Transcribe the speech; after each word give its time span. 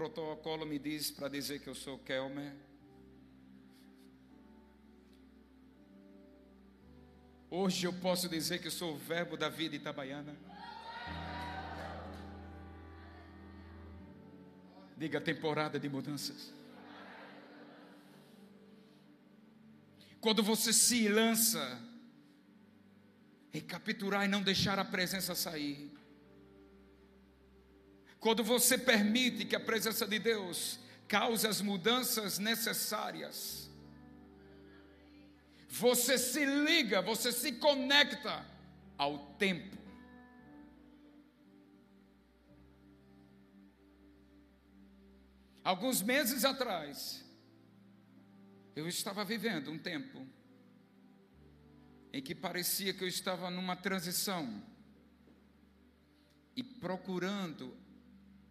protocolo 0.00 0.64
me 0.64 0.78
diz 0.78 1.10
para 1.10 1.28
dizer 1.28 1.60
que 1.60 1.68
eu 1.68 1.74
sou 1.74 1.98
Kelmer. 1.98 2.54
Hoje 7.50 7.86
eu 7.86 7.92
posso 7.92 8.26
dizer 8.26 8.60
que 8.60 8.68
eu 8.68 8.70
sou 8.70 8.94
o 8.94 8.96
verbo 8.96 9.36
da 9.36 9.50
vida 9.50 9.76
itabaiana. 9.76 10.34
Diga 14.96 15.20
temporada 15.20 15.78
de 15.78 15.86
mudanças. 15.86 16.50
Quando 20.18 20.42
você 20.42 20.72
se 20.72 21.08
lança 21.08 21.78
em 23.52 23.60
capturar 23.60 24.24
e 24.24 24.28
não 24.28 24.40
deixar 24.40 24.78
a 24.78 24.84
presença 24.84 25.34
sair. 25.34 25.92
Quando 28.20 28.44
você 28.44 28.76
permite 28.76 29.46
que 29.46 29.56
a 29.56 29.60
presença 29.60 30.06
de 30.06 30.18
Deus 30.18 30.78
cause 31.08 31.46
as 31.46 31.62
mudanças 31.62 32.38
necessárias, 32.38 33.70
você 35.66 36.18
se 36.18 36.44
liga, 36.44 37.00
você 37.00 37.32
se 37.32 37.52
conecta 37.52 38.44
ao 38.98 39.18
tempo. 39.36 39.78
Alguns 45.64 46.02
meses 46.02 46.44
atrás, 46.44 47.24
eu 48.76 48.86
estava 48.86 49.24
vivendo 49.24 49.70
um 49.70 49.78
tempo 49.78 50.26
em 52.12 52.20
que 52.20 52.34
parecia 52.34 52.92
que 52.92 53.04
eu 53.04 53.08
estava 53.08 53.50
numa 53.50 53.76
transição 53.76 54.62
e 56.56 56.62
procurando 56.62 57.79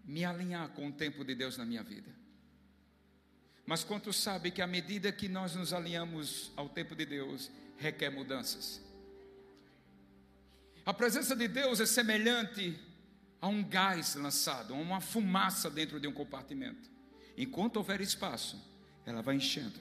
me 0.09 0.25
alinhar 0.25 0.69
com 0.69 0.87
o 0.87 0.91
tempo 0.91 1.23
de 1.23 1.35
Deus 1.35 1.55
na 1.55 1.63
minha 1.63 1.83
vida. 1.83 2.09
Mas 3.63 3.83
quanto 3.83 4.11
sabe 4.11 4.49
que 4.49 4.59
à 4.59 4.65
medida 4.65 5.11
que 5.11 5.29
nós 5.29 5.53
nos 5.53 5.71
alinhamos 5.71 6.51
ao 6.55 6.67
tempo 6.67 6.95
de 6.95 7.05
Deus, 7.05 7.51
requer 7.77 8.09
mudanças. 8.09 8.81
A 10.83 10.91
presença 10.91 11.35
de 11.35 11.47
Deus 11.47 11.79
é 11.79 11.85
semelhante 11.85 12.75
a 13.39 13.47
um 13.47 13.63
gás 13.63 14.15
lançado, 14.15 14.73
a 14.73 14.77
uma 14.77 14.99
fumaça 14.99 15.69
dentro 15.69 15.99
de 15.99 16.07
um 16.07 16.11
compartimento. 16.11 16.89
Enquanto 17.37 17.77
houver 17.77 18.01
espaço, 18.01 18.59
ela 19.05 19.21
vai 19.21 19.35
enchendo, 19.35 19.79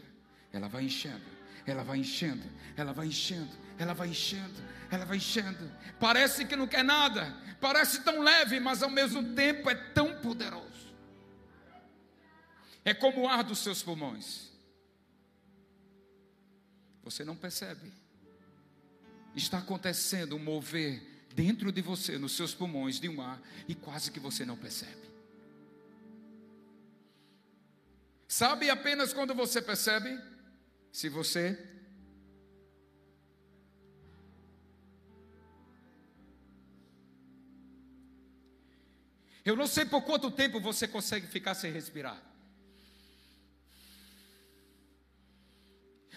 ela 0.53 0.69
vai 0.69 0.85
enchendo, 0.85 1.25
ela 1.71 1.83
vai 1.83 1.99
enchendo, 1.99 2.45
ela 2.77 2.93
vai 2.93 3.07
enchendo, 3.07 3.53
ela 3.79 3.95
vai 3.95 4.09
enchendo, 4.09 4.63
ela 4.91 5.05
vai 5.05 5.17
enchendo. 5.17 5.71
Parece 5.99 6.45
que 6.45 6.57
não 6.57 6.67
quer 6.67 6.85
nada, 6.85 7.37
parece 7.61 8.03
tão 8.03 8.21
leve, 8.21 8.61
mas 8.61 8.83
ao 8.83 8.91
mesmo 8.91 9.35
tempo 9.35 9.69
é 9.69 9.75
tão 9.75 10.21
poderoso. 10.21 10.69
É 12.85 12.95
como 12.95 13.23
o 13.23 13.29
ar 13.29 13.45
dos 13.45 13.59
seus 13.59 13.83
pulmões. 13.83 14.49
Você 17.03 17.25
não 17.25 17.37
percebe. 17.37 17.93
Está 19.35 19.59
acontecendo 19.59 20.37
um 20.37 20.39
mover 20.39 21.03
dentro 21.35 21.71
de 21.71 21.81
você, 21.81 22.19
nos 22.19 22.33
seus 22.33 22.55
pulmões, 22.55 22.99
de 22.99 23.09
um 23.09 23.21
ar, 23.21 23.41
e 23.69 23.75
quase 23.75 24.11
que 24.11 24.19
você 24.19 24.45
não 24.45 24.57
percebe. 24.57 25.09
Sabe 28.27 28.69
apenas 28.69 29.13
quando 29.13 29.35
você 29.35 29.63
percebe? 29.63 30.19
Se 30.93 31.09
você 31.09 31.59
Eu 39.49 39.57
não 39.57 39.67
sei 39.67 39.87
por 39.87 40.03
quanto 40.03 40.31
tempo 40.31 40.61
você 40.61 40.87
consegue 40.87 41.27
ficar 41.27 41.55
sem 41.55 41.73
respirar. 41.73 42.23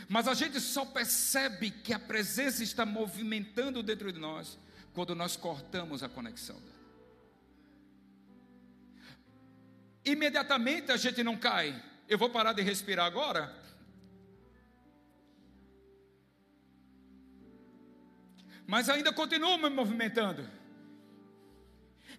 Mas 0.09 0.27
a 0.27 0.33
gente 0.33 0.59
só 0.59 0.83
percebe 0.83 1.71
que 1.71 1.93
a 1.93 1.99
presença 1.99 2.61
está 2.61 2.85
movimentando 2.85 3.81
dentro 3.81 4.11
de 4.11 4.19
nós 4.19 4.59
quando 4.93 5.15
nós 5.15 5.37
cortamos 5.37 6.03
a 6.03 6.09
conexão 6.09 6.59
dela. 6.59 6.81
Imediatamente 10.03 10.91
a 10.91 10.97
gente 10.97 11.23
não 11.23 11.37
cai. 11.37 11.81
Eu 12.09 12.17
vou 12.17 12.29
parar 12.29 12.51
de 12.51 12.61
respirar 12.61 13.05
agora? 13.05 13.60
Mas 18.67 18.89
ainda 18.89 19.11
continuo 19.11 19.57
me 19.57 19.69
movimentando. 19.69 20.47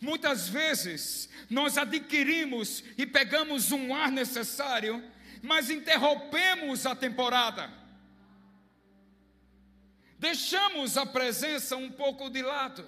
Muitas 0.01 0.49
vezes 0.49 1.29
nós 1.49 1.79
adquirimos 1.79 2.83
e 2.99 3.07
pegamos 3.07 3.71
um 3.71 3.95
ar 3.95 4.11
necessário, 4.11 5.03
mas 5.41 5.71
interrompemos 5.71 6.87
a 6.87 6.97
temporada. 6.97 7.73
Deixamos 10.19 10.97
a 10.97 11.07
presença 11.07 11.77
um 11.77 11.91
pouco 11.91 12.29
de 12.29 12.43
lado. 12.43 12.85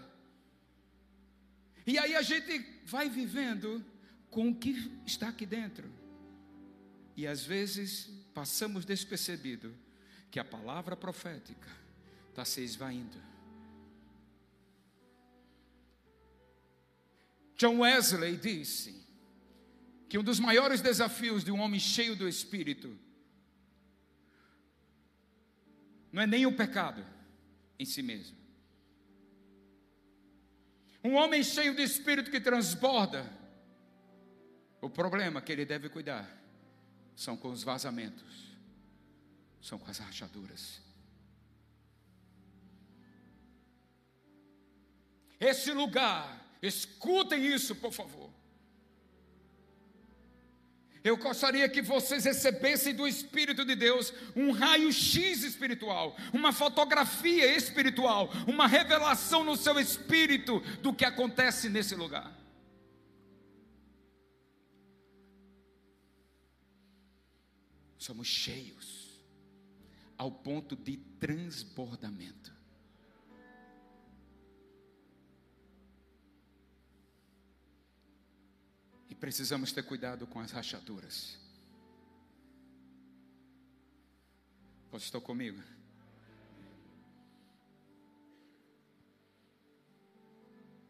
E 1.86 1.98
aí 1.98 2.16
a 2.16 2.22
gente 2.22 2.82
vai 2.84 3.08
vivendo 3.08 3.84
com 4.30 4.48
o 4.48 4.54
que 4.54 4.90
está 5.06 5.28
aqui 5.28 5.46
dentro. 5.46 5.88
E 7.16 7.28
às 7.28 7.44
vezes 7.44 8.10
passamos 8.34 8.84
despercebido 8.84 9.72
que 10.32 10.40
a 10.40 10.44
palavra 10.44 10.96
profética 10.96 11.70
está 12.30 12.44
se 12.44 12.60
esvaindo 12.60 13.33
John 17.56 17.78
Wesley 17.80 18.36
disse 18.36 19.04
que 20.08 20.18
um 20.18 20.22
dos 20.22 20.40
maiores 20.40 20.80
desafios 20.80 21.44
de 21.44 21.50
um 21.50 21.60
homem 21.60 21.80
cheio 21.80 22.16
do 22.16 22.28
Espírito 22.28 22.98
não 26.12 26.22
é 26.22 26.26
nem 26.26 26.46
o 26.46 26.56
pecado 26.56 27.04
em 27.78 27.84
si 27.84 28.02
mesmo. 28.02 28.36
Um 31.02 31.14
homem 31.14 31.42
cheio 31.42 31.74
de 31.74 31.82
Espírito 31.82 32.30
que 32.30 32.40
transborda, 32.40 33.30
o 34.80 34.88
problema 34.88 35.42
que 35.42 35.50
ele 35.50 35.64
deve 35.64 35.88
cuidar 35.88 36.30
são 37.16 37.36
com 37.36 37.50
os 37.50 37.62
vazamentos, 37.62 38.56
são 39.60 39.78
com 39.78 39.90
as 39.90 39.98
rachaduras. 39.98 40.80
Esse 45.40 45.72
lugar 45.72 46.43
Escutem 46.66 47.44
isso, 47.44 47.74
por 47.76 47.92
favor. 47.92 48.30
Eu 51.02 51.18
gostaria 51.18 51.68
que 51.68 51.82
vocês 51.82 52.24
recebessem 52.24 52.94
do 52.94 53.06
Espírito 53.06 53.66
de 53.66 53.74
Deus 53.74 54.14
um 54.34 54.50
raio-x 54.50 55.44
espiritual, 55.44 56.16
uma 56.32 56.50
fotografia 56.50 57.54
espiritual, 57.54 58.30
uma 58.48 58.66
revelação 58.66 59.44
no 59.44 59.54
seu 59.54 59.78
espírito 59.78 60.60
do 60.80 60.94
que 60.94 61.04
acontece 61.04 61.68
nesse 61.68 61.94
lugar. 61.94 62.34
Somos 67.98 68.26
cheios 68.26 69.22
ao 70.16 70.30
ponto 70.30 70.74
de 70.74 70.96
transbordamento. 70.96 72.53
Precisamos 79.24 79.72
ter 79.72 79.82
cuidado 79.82 80.26
com 80.26 80.38
as 80.38 80.50
rachaduras. 80.50 81.38
Você 84.92 85.06
está 85.06 85.18
comigo? 85.18 85.62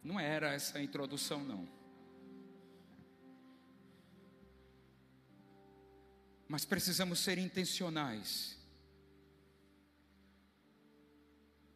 Não 0.03 0.19
era 0.19 0.53
essa 0.53 0.78
a 0.78 0.83
introdução, 0.83 1.44
não. 1.44 1.69
Mas 6.49 6.64
precisamos 6.64 7.20
ser 7.20 7.38
intencionais. 7.38 8.59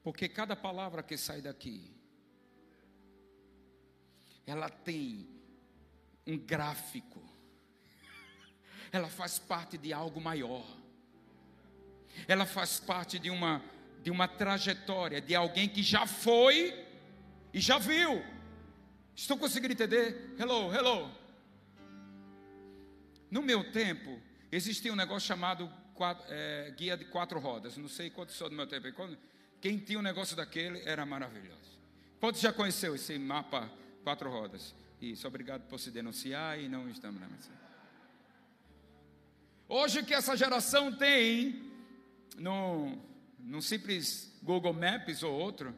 Porque 0.03 0.29
cada 0.29 0.57
palavra 0.57 1.05
que 1.05 1.17
sai 1.17 1.41
daqui, 1.41 1.95
ela 4.45 4.69
tem 4.69 5.38
um 6.29 6.39
gráfico. 6.39 7.23
Ela 8.93 9.09
faz 9.09 9.39
parte 9.39 9.79
de 9.79 9.93
algo 9.93 10.21
maior. 10.21 10.65
Ela 12.27 12.45
faz 12.47 12.79
parte 12.79 13.19
de 13.19 13.31
uma 13.31 13.63
de 14.03 14.11
uma 14.13 14.29
trajetória 14.29 15.21
de 15.21 15.35
alguém 15.35 15.69
que 15.69 15.83
já 15.83 16.07
foi 16.07 16.87
e 17.53 17.61
já 17.61 17.79
viu. 17.79 18.25
Estou 19.15 19.37
conseguindo 19.37 19.73
entender? 19.73 20.35
Hello, 20.39 20.73
hello. 20.73 21.11
No 23.31 23.43
meu 23.43 23.73
tempo, 23.73 24.21
existia 24.53 24.93
um 24.93 24.97
negócio 24.97 25.27
chamado 25.27 25.71
é, 26.29 26.73
guia 26.77 26.97
de 26.97 27.05
quatro 27.07 27.41
rodas. 27.41 27.77
Não 27.77 27.89
sei 27.89 28.09
quantos 28.09 28.37
são 28.37 28.49
do 28.49 28.55
meu 28.55 28.67
tempo. 28.67 28.87
Quem 29.61 29.79
tinha 29.79 29.99
um 29.99 30.03
negócio 30.03 30.37
daquele 30.37 30.81
era 30.89 31.05
maravilhoso. 31.05 31.79
Quantos 32.21 32.41
já 32.41 32.53
conheceu 32.53 32.95
esse 32.95 33.19
mapa 33.19 33.71
quatro 34.05 34.31
rodas? 34.31 34.75
Isso, 35.01 35.29
obrigado 35.29 35.63
por 35.69 35.79
se 35.79 35.91
denunciar 35.91 36.59
e 36.59 36.69
não 36.69 36.89
estamos 36.91 37.21
na 37.21 37.29
mensagem. 37.29 37.57
Hoje 39.69 40.03
que 40.03 40.13
essa 40.13 40.37
geração 40.37 40.97
tem, 40.97 41.71
no, 42.37 42.99
no 43.39 43.63
simples 43.63 44.37
Google 44.43 44.73
Maps 44.73 45.23
ou 45.23 45.33
outro, 45.33 45.75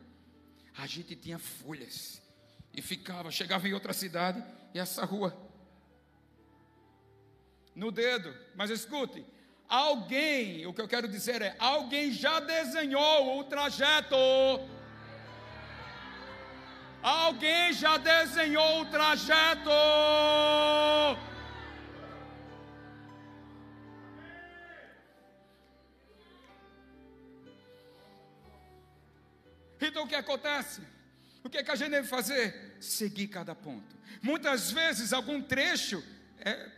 a 0.77 0.87
gente 0.87 1.15
tinha 1.15 1.39
folhas 1.39 2.23
e 2.73 2.81
ficava, 2.81 3.31
chegava 3.31 3.69
em 3.69 3.75
outra 3.75 3.93
cidade 3.93 4.43
e 4.73 4.79
essa 4.79 5.05
rua 5.05 5.37
no 7.75 7.91
dedo. 7.91 8.35
Mas 8.55 8.71
escute, 8.71 9.25
alguém, 9.69 10.67
o 10.67 10.73
que 10.73 10.81
eu 10.81 10.89
quero 10.89 11.09
dizer 11.09 11.43
é, 11.43 11.57
alguém 11.59 12.11
já 12.11 12.41
desenhou 12.41 13.39
o 13.39 13.45
trajeto 13.45 14.17
Alguém 17.03 17.73
já 17.73 17.97
desenhou 17.97 18.83
o 18.83 18.85
trajeto? 18.87 19.71
Então 29.81 30.05
o 30.05 30.07
que 30.07 30.15
acontece? 30.15 30.83
O 31.43 31.49
que, 31.49 31.59
é 31.59 31.63
que 31.63 31.71
a 31.71 31.75
gente 31.75 31.91
deve 31.91 32.07
fazer? 32.07 32.77
Seguir 32.81 33.29
cada 33.29 33.55
ponto. 33.55 33.97
Muitas 34.23 34.71
vezes 34.71 35.13
algum 35.13 35.41
trecho 35.41 36.05
é, 36.39 36.71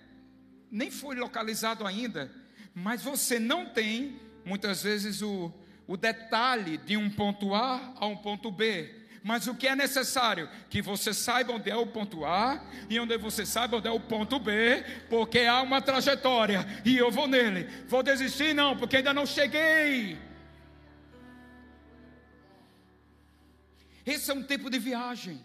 nem 0.70 0.90
foi 0.90 1.16
localizado 1.16 1.86
ainda, 1.86 2.30
mas 2.74 3.02
você 3.02 3.38
não 3.38 3.66
tem, 3.66 4.20
muitas 4.44 4.82
vezes, 4.82 5.20
o, 5.20 5.52
o 5.86 5.96
detalhe 5.96 6.78
de 6.78 6.96
um 6.96 7.10
ponto 7.10 7.54
A 7.54 7.92
a 7.96 8.06
um 8.06 8.16
ponto 8.16 8.50
B. 8.50 9.01
Mas 9.22 9.46
o 9.46 9.54
que 9.54 9.68
é 9.68 9.76
necessário? 9.76 10.48
Que 10.68 10.82
você 10.82 11.14
saiba 11.14 11.52
onde 11.52 11.70
é 11.70 11.76
o 11.76 11.86
ponto 11.86 12.24
A 12.24 12.64
e 12.90 12.98
onde 12.98 13.16
você 13.16 13.46
saiba 13.46 13.76
onde 13.76 13.86
é 13.86 13.90
o 13.90 14.00
ponto 14.00 14.38
B, 14.38 14.84
porque 15.08 15.40
há 15.40 15.62
uma 15.62 15.80
trajetória 15.80 16.66
e 16.84 16.96
eu 16.96 17.10
vou 17.10 17.28
nele. 17.28 17.68
Vou 17.86 18.02
desistir? 18.02 18.52
Não, 18.52 18.76
porque 18.76 18.96
ainda 18.96 19.14
não 19.14 19.24
cheguei. 19.24 20.18
Esse 24.04 24.30
é 24.30 24.34
um 24.34 24.42
tempo 24.42 24.68
de 24.68 24.78
viagem. 24.78 25.44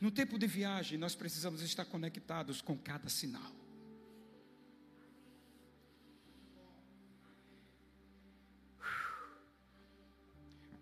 No 0.00 0.10
tempo 0.10 0.38
de 0.38 0.46
viagem, 0.46 0.98
nós 0.98 1.14
precisamos 1.14 1.62
estar 1.62 1.84
conectados 1.84 2.60
com 2.60 2.76
cada 2.76 3.08
sinal. 3.08 3.61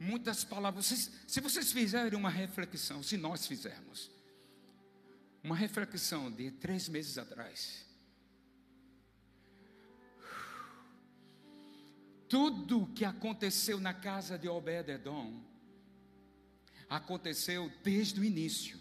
Muitas 0.00 0.42
palavras. 0.42 0.86
Se 1.26 1.40
vocês 1.40 1.70
fizerem 1.70 2.18
uma 2.18 2.30
reflexão, 2.30 3.02
se 3.02 3.18
nós 3.18 3.46
fizermos, 3.46 4.10
uma 5.44 5.54
reflexão 5.54 6.30
de 6.30 6.50
três 6.50 6.88
meses 6.88 7.18
atrás, 7.18 7.84
tudo 12.26 12.90
que 12.94 13.04
aconteceu 13.04 13.78
na 13.78 13.92
casa 13.92 14.38
de 14.38 14.48
Obed-Edom 14.48 15.42
aconteceu 16.88 17.70
desde 17.84 18.20
o 18.20 18.24
início, 18.24 18.80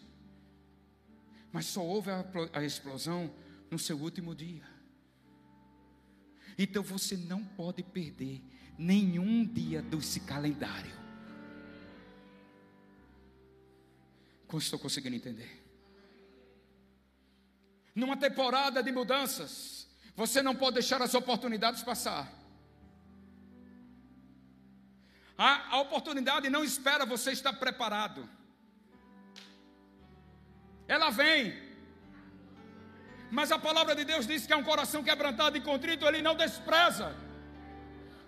mas 1.52 1.66
só 1.66 1.86
houve 1.86 2.10
a 2.54 2.64
explosão 2.64 3.34
no 3.70 3.78
seu 3.78 4.00
último 4.00 4.34
dia. 4.34 4.68
Então 6.58 6.82
você 6.84 7.18
não 7.18 7.44
pode 7.44 7.84
perder 7.84 8.42
nenhum 8.78 9.46
dia 9.46 9.82
desse 9.82 10.22
calendário. 10.22 11.09
Estou 14.58 14.80
conseguindo 14.80 15.16
entender? 15.16 15.50
Numa 17.94 18.18
temporada 18.18 18.82
de 18.82 18.92
mudanças, 18.92 19.88
você 20.16 20.42
não 20.42 20.56
pode 20.56 20.76
deixar 20.76 21.02
as 21.02 21.14
oportunidades 21.14 21.84
passar. 21.84 22.32
A, 25.38 25.76
a 25.76 25.80
oportunidade 25.80 26.50
não 26.50 26.64
espera 26.64 27.06
você 27.06 27.32
estar 27.32 27.54
preparado. 27.54 28.28
Ela 30.88 31.10
vem. 31.10 31.58
Mas 33.32 33.52
a 33.52 33.60
palavra 33.60 33.96
de 33.96 34.04
Deus 34.04 34.26
diz 34.26 34.48
que 34.48 34.54
é 34.54 34.58
um 34.58 34.64
coração 34.64 35.04
quebrantado 35.04 35.58
e 35.58 35.62
contrito, 35.62 36.06
ele 36.06 36.22
não 36.22 36.36
despreza. 36.36 37.16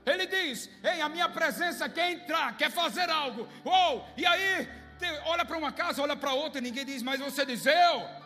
Ele 0.05 0.25
diz: 0.25 0.69
Ei, 0.83 1.01
a 1.01 1.09
minha 1.09 1.27
presença 1.27 1.89
quer 1.89 2.11
entrar, 2.11 2.55
quer 2.55 2.71
fazer 2.71 3.09
algo. 3.09 3.47
Ou, 3.63 3.97
oh, 3.97 4.19
e 4.19 4.25
aí 4.25 4.80
olha 5.25 5.45
para 5.45 5.57
uma 5.57 5.71
casa, 5.71 6.01
olha 6.01 6.15
para 6.15 6.33
outra 6.33 6.59
e 6.59 6.61
ninguém 6.61 6.85
diz, 6.85 7.01
mas 7.01 7.19
você 7.19 7.45
diz 7.45 7.65
eu. 7.65 8.21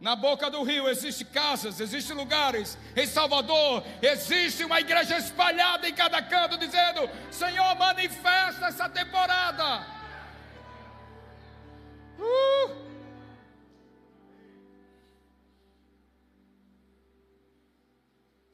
Na 0.00 0.16
boca 0.16 0.50
do 0.50 0.62
rio 0.62 0.88
existem 0.88 1.26
casas, 1.26 1.78
existem 1.78 2.16
lugares. 2.16 2.78
Em 2.96 3.06
Salvador 3.06 3.84
existe 4.00 4.64
uma 4.64 4.80
igreja 4.80 5.18
espalhada 5.18 5.86
em 5.86 5.94
cada 5.94 6.22
canto, 6.22 6.56
dizendo: 6.56 7.08
Senhor, 7.30 7.74
manifesta 7.76 8.66
essa 8.66 8.88
temporada. 8.88 9.86
Uh! 12.18 12.90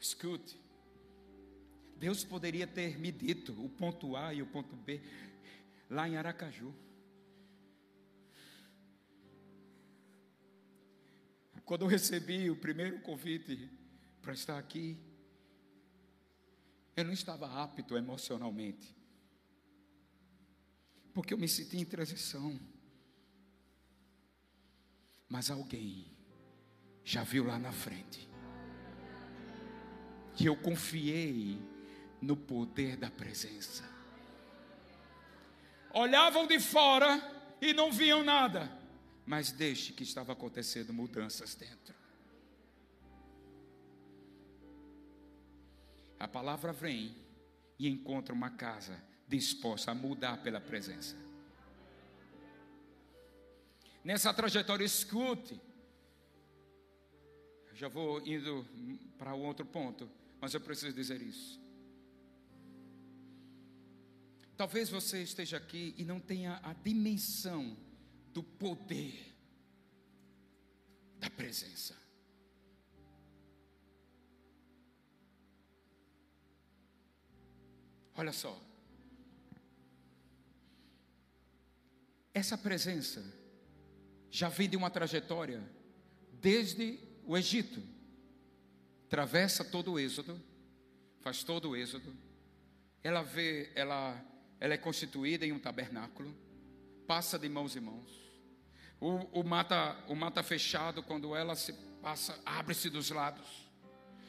Escute. 0.01 0.66
Deus 1.99 2.25
poderia 2.25 2.67
ter 2.67 2.99
me 2.99 3.11
dito 3.11 3.53
o 3.65 3.69
ponto 3.69 4.17
A 4.17 4.35
e 4.35 4.43
o 4.43 4.47
ponto 4.47 4.77
B 4.77 5.01
lá 5.89 6.09
em 6.09 6.17
Aracaju. 6.17 6.75
Quando 11.65 11.83
eu 11.83 11.89
recebi 11.89 12.49
o 12.49 12.57
primeiro 12.57 13.01
convite 13.01 13.69
para 14.23 14.33
estar 14.33 14.57
aqui, 14.57 14.97
eu 16.95 17.05
não 17.05 17.13
estava 17.13 17.61
apto 17.61 17.97
emocionalmente, 17.97 18.97
porque 21.13 21.35
eu 21.35 21.39
me 21.39 21.49
senti 21.49 21.77
em 21.77 21.85
transição. 21.85 22.59
Mas 25.29 25.51
alguém 25.51 26.07
já 27.05 27.25
viu 27.25 27.45
lá 27.45 27.59
na 27.59 27.73
frente, 27.73 28.29
que 30.37 30.47
eu 30.47 30.57
confiei 30.57 31.59
no 32.27 32.37
poder 32.37 32.97
da 32.97 33.11
presença. 33.11 33.89
Olhavam 35.95 36.47
de 36.47 36.59
fora 36.59 37.23
e 37.61 37.73
não 37.73 37.93
viam 37.93 38.25
nada, 38.25 38.71
mas 39.25 39.53
deixe 39.53 39.93
que 39.93 40.03
estava 40.03 40.33
acontecendo 40.33 40.93
mudanças 40.93 41.55
dentro. 41.55 41.95
A 46.19 46.27
palavra 46.27 46.73
vem 46.73 47.15
e 47.79 47.89
encontra 47.89 48.35
uma 48.35 48.51
casa 48.51 49.01
disposta 49.29 49.93
a 49.93 49.95
mudar 49.95 50.43
pela 50.43 50.61
presença. 50.61 51.17
Nessa 54.03 54.33
trajetória, 54.33 54.85
escute. 54.85 55.61
Já 57.75 57.89
vou 57.89 58.27
indo 58.27 58.67
para 59.19 59.35
outro 59.35 59.67
ponto, 59.67 60.09
mas 60.41 60.55
eu 60.55 60.61
preciso 60.61 60.95
dizer 60.95 61.21
isso. 61.21 61.66
Talvez 64.57 64.89
você 64.89 65.23
esteja 65.23 65.59
aqui 65.59 65.95
e 65.99 66.05
não 66.05 66.19
tenha 66.19 66.59
a 66.63 66.73
dimensão 66.73 67.77
do 68.33 68.43
poder 68.43 69.35
da 71.19 71.29
presença. 71.29 71.95
Olha 78.15 78.33
só. 78.33 78.59
Essa 82.33 82.57
presença 82.57 83.23
já 84.31 84.49
vem 84.49 84.69
de 84.69 84.77
uma 84.77 84.91
trajetória 84.91 85.63
desde 86.33 86.99
o 87.25 87.37
Egito. 87.37 87.83
Atravessa 89.07 89.65
todo 89.65 89.93
o 89.93 89.99
Êxodo, 89.99 90.43
faz 91.21 91.45
todo 91.45 91.71
o 91.71 91.77
Êxodo. 91.77 92.17
Ela 93.03 93.23
vê, 93.23 93.71
ela 93.75 94.23
ela 94.61 94.75
é 94.75 94.79
constituída 94.79 95.45
em 95.45 95.53
um 95.53 95.59
tabernáculo, 95.59 96.35
passa 97.07 97.39
de 97.39 97.49
mãos 97.49 97.77
em 97.77 97.81
mãos. 97.81 98.11
O, 99.01 99.41
o 99.41 99.45
mata, 99.45 99.97
o 100.09 100.15
mata 100.15 100.43
fechado, 100.43 101.03
quando 101.03 101.37
ela 101.37 101.55
se 101.55 101.73
passa, 102.03 102.39
abre-se 102.45 102.89
dos 102.89 103.11
lados. 103.11 103.47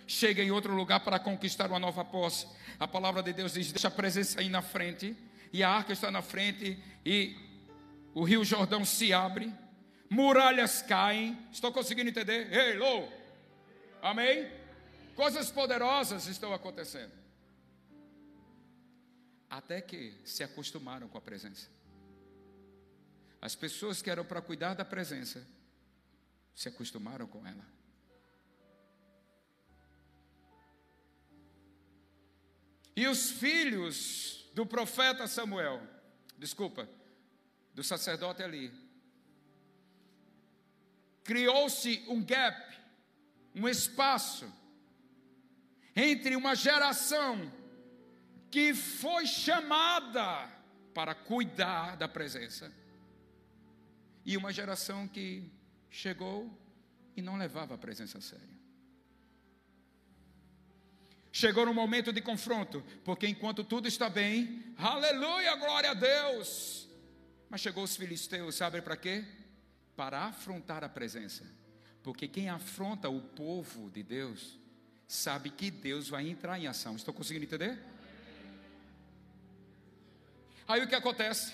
Chega 0.05 0.43
em 0.43 0.51
outro 0.51 0.73
lugar 0.73 0.99
para 1.01 1.19
conquistar 1.19 1.69
uma 1.69 1.79
nova 1.79 2.03
posse. 2.03 2.47
A 2.79 2.87
palavra 2.87 3.23
de 3.23 3.33
Deus 3.33 3.53
diz: 3.53 3.71
deixa 3.71 3.87
a 3.87 3.91
presença 3.91 4.39
aí 4.39 4.49
na 4.49 4.61
frente, 4.61 5.15
e 5.53 5.63
a 5.63 5.69
arca 5.69 5.93
está 5.93 6.11
na 6.11 6.21
frente, 6.21 6.81
e 7.05 7.35
o 8.13 8.23
rio 8.23 8.43
Jordão 8.43 8.83
se 8.83 9.13
abre, 9.13 9.53
muralhas 10.09 10.81
caem. 10.81 11.37
Estou 11.51 11.71
conseguindo 11.71 12.09
entender? 12.09 12.51
Hello! 12.51 13.07
Amém? 14.01 14.49
Coisas 15.15 15.49
poderosas 15.49 16.27
estão 16.27 16.53
acontecendo 16.53 17.26
até 19.49 19.81
que 19.81 20.13
se 20.25 20.43
acostumaram 20.43 21.07
com 21.07 21.17
a 21.17 21.21
presença. 21.21 21.69
As 23.41 23.55
pessoas 23.55 24.01
que 24.01 24.09
eram 24.09 24.25
para 24.25 24.41
cuidar 24.41 24.73
da 24.73 24.83
presença 24.83 25.45
se 26.55 26.67
acostumaram 26.67 27.27
com 27.27 27.45
ela. 27.45 27.65
E 32.95 33.07
os 33.07 33.29
filhos 33.29 34.49
do 34.55 34.65
profeta 34.65 35.27
Samuel, 35.27 35.81
desculpa, 36.35 36.89
do 37.75 37.83
sacerdote 37.83 38.41
ali, 38.41 38.73
criou-se 41.23 42.03
um 42.07 42.23
gap, 42.23 42.75
um 43.53 43.69
espaço 43.69 44.51
entre 45.95 46.35
uma 46.35 46.55
geração 46.55 47.51
que 48.49 48.73
foi 48.73 49.25
chamada 49.25 50.49
para 50.93 51.13
cuidar 51.13 51.95
da 51.95 52.07
presença 52.07 52.71
e 54.25 54.35
uma 54.35 54.51
geração 54.51 55.07
que 55.07 55.49
chegou 55.89 56.51
e 57.15 57.21
não 57.21 57.37
levava 57.37 57.75
a 57.75 57.77
presença 57.77 58.17
a 58.17 58.21
sério. 58.21 58.57
Chegou 61.31 61.65
no 61.65 61.73
momento 61.73 62.11
de 62.11 62.21
confronto, 62.21 62.83
porque 63.05 63.27
enquanto 63.27 63.63
tudo 63.63 63.87
está 63.87 64.09
bem, 64.09 64.73
aleluia, 64.77 65.55
glória 65.55 65.91
a 65.91 65.93
Deus. 65.93 66.89
Mas 67.49 67.61
chegou 67.61 67.83
os 67.83 67.95
filisteus, 67.95 68.55
sabe 68.55 68.81
para 68.81 68.97
quê? 68.97 69.23
Para 69.95 70.25
afrontar 70.25 70.83
a 70.83 70.89
presença. 70.89 71.43
Porque 72.01 72.27
quem 72.27 72.49
afronta 72.49 73.07
o 73.07 73.21
povo 73.21 73.89
de 73.91 74.01
Deus, 74.01 74.57
sabe 75.07 75.49
que 75.49 75.69
Deus 75.69 76.09
vai 76.09 76.27
entrar 76.27 76.59
em 76.59 76.67
ação. 76.67 76.95
Estou 76.95 77.13
conseguindo 77.13 77.45
entender? 77.45 77.77
Aí 80.67 80.83
o 80.83 80.87
que 80.87 80.95
acontece? 80.95 81.53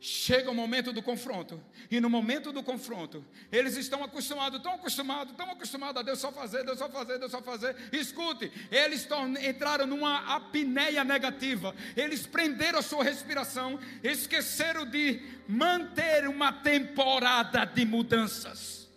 Chega 0.00 0.48
o 0.48 0.54
momento 0.54 0.92
do 0.92 1.02
confronto, 1.02 1.60
e 1.90 2.00
no 2.00 2.08
momento 2.08 2.52
do 2.52 2.62
confronto, 2.62 3.24
eles 3.50 3.76
estão 3.76 4.04
acostumados, 4.04 4.62
tão 4.62 4.74
acostumados, 4.74 5.34
tão 5.36 5.50
acostumados 5.50 6.00
a 6.00 6.04
Deus 6.04 6.20
só 6.20 6.30
fazer, 6.30 6.64
Deus 6.64 6.78
só 6.78 6.88
fazer, 6.88 7.18
Deus 7.18 7.32
só 7.32 7.42
fazer. 7.42 7.74
Escute, 7.92 8.52
eles 8.70 9.08
entraram 9.42 9.88
numa 9.88 10.36
apneia 10.36 11.02
negativa, 11.02 11.74
eles 11.96 12.28
prenderam 12.28 12.78
a 12.78 12.82
sua 12.82 13.02
respiração, 13.02 13.80
esqueceram 14.00 14.86
de 14.86 15.20
manter 15.48 16.28
uma 16.28 16.52
temporada 16.52 17.64
de 17.64 17.84
mudanças. 17.84 18.88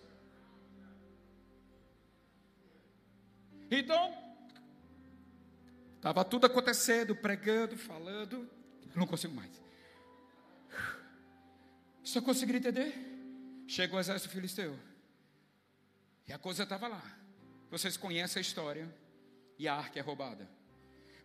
Então, 3.71 4.15
estava 5.95 6.23
tudo 6.23 6.45
acontecendo, 6.45 7.15
pregando, 7.15 7.75
falando, 7.75 8.47
não 8.95 9.07
consigo 9.07 9.33
mais. 9.33 9.51
Só 12.03 12.21
conseguiram 12.21 12.59
entender? 12.59 12.93
Chegou 13.67 13.97
o 13.97 13.99
exército 13.99 14.33
filisteu. 14.33 14.77
E 16.27 16.33
a 16.33 16.37
coisa 16.37 16.63
estava 16.63 16.87
lá. 16.87 17.17
Vocês 17.69 17.95
conhecem 17.95 18.39
a 18.39 18.41
história. 18.41 18.93
E 19.57 19.67
a 19.67 19.75
arca 19.75 19.99
é 19.99 20.01
roubada. 20.01 20.49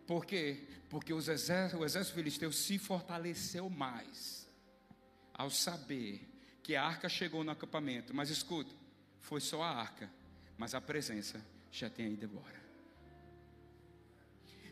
Por 0.07 0.25
quê? 0.25 0.69
Porque 0.89 1.13
o 1.13 1.19
exército, 1.19 2.13
filisteu 2.13 2.53
se 2.53 2.79
fortaleceu 2.79 3.69
mais 3.69 4.47
ao 5.35 5.51
saber 5.51 6.29
que 6.63 6.77
a 6.77 6.85
arca 6.85 7.09
chegou 7.09 7.43
no 7.43 7.51
acampamento. 7.51 8.15
Mas 8.15 8.31
escuta, 8.31 8.75
foi 9.21 9.41
só 9.41 9.63
a 9.63 9.71
arca, 9.71 10.11
mas 10.57 10.75
a 10.75 10.81
presença 10.81 11.45
já 11.71 11.91
tinha 11.91 12.09
ido 12.09 12.25
embora. 12.27 12.66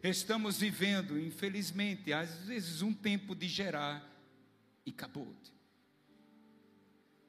Estamos 0.04 0.58
vivendo, 0.58 1.18
infelizmente, 1.18 2.12
às 2.12 2.34
vezes 2.40 2.82
um 2.82 2.92
tempo 2.92 3.34
de 3.34 3.48
gerar 3.48 4.06
e 4.84 4.90
acabou 4.90 5.34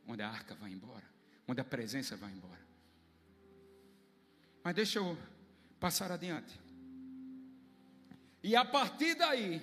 onde 0.05 0.21
a 0.21 0.29
arca 0.29 0.53
vai 0.55 0.71
embora, 0.71 1.05
onde 1.47 1.61
a 1.61 1.63
presença 1.63 2.17
vai 2.17 2.33
embora. 2.33 2.59
Mas 4.61 4.75
deixa 4.75 4.99
eu 4.99 5.17
passar 5.79 6.11
adiante. 6.11 6.59
E 8.43 8.57
a 8.57 8.65
partir 8.65 9.15
daí, 9.15 9.61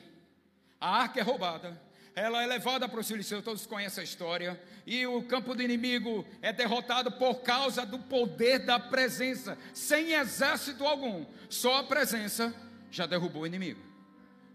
a 0.81 1.03
arca 1.03 1.21
é 1.21 1.23
roubada, 1.23 1.81
ela 2.15 2.43
é 2.43 2.47
levada 2.47 2.89
para 2.89 2.99
o 2.99 3.05
Siliceu, 3.05 3.43
todos 3.43 3.67
conhecem 3.67 4.01
a 4.01 4.05
história, 4.05 4.61
e 4.87 5.07
o 5.07 5.23
campo 5.25 5.55
do 5.55 5.63
inimigo 5.63 6.27
é 6.41 6.51
derrotado 6.51 7.13
por 7.13 7.43
causa 7.43 7.85
do 7.85 7.99
poder 7.99 8.61
da 8.61 8.81
presença, 8.81 9.59
sem 9.75 10.15
exército 10.15 10.87
algum, 10.87 11.27
só 11.51 11.81
a 11.81 11.85
presença 11.85 12.72
já 12.93 13.07
derrubou 13.07 13.43
o 13.43 13.47
inimigo. 13.47 13.81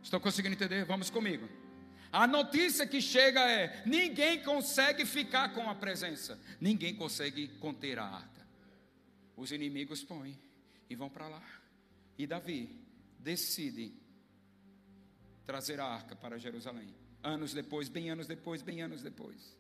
Estão 0.02 0.20
conseguindo 0.20 0.54
entender? 0.54 0.86
Vamos 0.86 1.10
comigo. 1.10 1.50
A 2.12 2.26
notícia 2.26 2.88
que 2.88 3.02
chega 3.02 3.42
é: 3.42 3.84
ninguém 3.86 4.42
consegue 4.44 5.06
ficar 5.06 5.54
com 5.54 5.70
a 5.70 5.76
presença, 5.76 6.40
ninguém 6.62 6.96
consegue 6.96 7.48
conter 7.60 8.00
a 8.00 8.06
arca. 8.06 8.48
Os 9.36 9.52
inimigos 9.52 10.04
põem 10.04 10.40
e 10.90 10.96
vão 10.96 11.10
para 11.10 11.28
lá. 11.28 11.44
E 12.18 12.26
Davi 12.26 12.80
decide 13.20 13.94
trazer 15.46 15.80
a 15.80 15.86
arca 15.86 16.16
para 16.16 16.38
Jerusalém. 16.38 16.96
Anos 17.24 17.54
depois, 17.54 17.90
bem 17.90 18.10
anos 18.10 18.28
depois, 18.28 18.62
bem 18.62 18.82
anos 18.82 19.02
depois. 19.02 19.58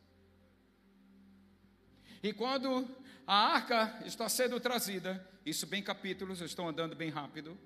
E 2.21 2.31
quando 2.33 2.87
a 3.25 3.53
arca 3.53 4.01
está 4.05 4.29
sendo 4.29 4.59
trazida, 4.59 5.25
isso 5.45 5.67
bem 5.67 5.83
capítulos, 5.83 6.39
eu 6.39 6.45
estou 6.45 6.67
andando 6.67 6.95
bem 6.95 7.09
rápido. 7.09 7.57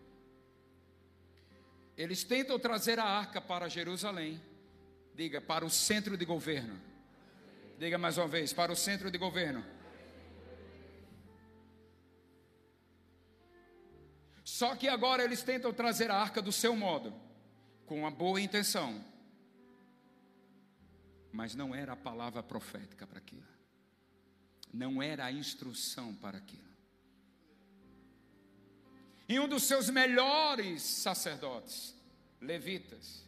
Eles 1.98 2.24
tentam 2.24 2.58
trazer 2.58 3.00
a 3.00 3.06
arca 3.06 3.42
para 3.42 3.70
Jerusalém. 3.70 4.42
Diga 5.16 5.42
para 5.42 5.66
o 5.66 5.70
centro 5.70 6.18
de 6.18 6.26
governo. 6.26 6.80
Diga 7.78 7.98
mais 7.98 8.18
uma 8.18 8.28
vez, 8.28 8.54
para 8.54 8.72
o 8.72 8.76
centro 8.76 9.12
de 9.12 9.18
governo. 9.18 9.64
Só 14.44 14.76
que 14.76 14.88
agora 14.88 15.24
eles 15.24 15.42
tentam 15.42 15.74
trazer 15.74 16.12
a 16.12 16.18
arca 16.18 16.42
do 16.42 16.52
seu 16.52 16.76
modo, 16.76 17.14
com 17.86 18.00
uma 18.00 18.12
boa 18.12 18.40
intenção. 18.40 19.04
Mas 21.32 21.56
não 21.56 21.74
era 21.74 21.94
a 21.94 21.98
palavra 21.98 22.44
profética 22.44 23.08
para 23.08 23.18
aquilo. 23.18 23.48
Não 24.74 25.02
era 25.02 25.26
a 25.26 25.32
instrução 25.32 26.14
para 26.14 26.38
aquilo. 26.38 26.71
E 29.32 29.40
um 29.40 29.48
dos 29.48 29.64
seus 29.64 29.90
melhores 29.90 30.82
sacerdotes, 30.82 31.96
levitas, 32.42 33.24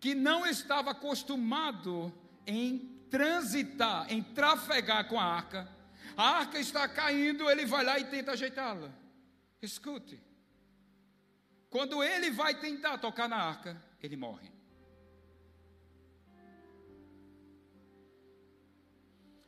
que 0.00 0.16
não 0.16 0.44
estava 0.44 0.90
acostumado 0.90 2.12
em 2.44 3.04
transitar, 3.08 4.12
em 4.12 4.20
trafegar 4.20 5.06
com 5.06 5.16
a 5.16 5.22
arca. 5.22 5.68
A 6.16 6.38
arca 6.38 6.58
está 6.58 6.88
caindo, 6.88 7.48
ele 7.48 7.64
vai 7.64 7.84
lá 7.84 8.00
e 8.00 8.04
tenta 8.06 8.32
ajeitá-la. 8.32 8.90
Escute. 9.62 10.20
Quando 11.68 12.02
ele 12.02 12.32
vai 12.32 12.58
tentar 12.58 12.98
tocar 12.98 13.28
na 13.28 13.36
arca, 13.36 13.80
ele 14.02 14.16
morre. 14.16 14.50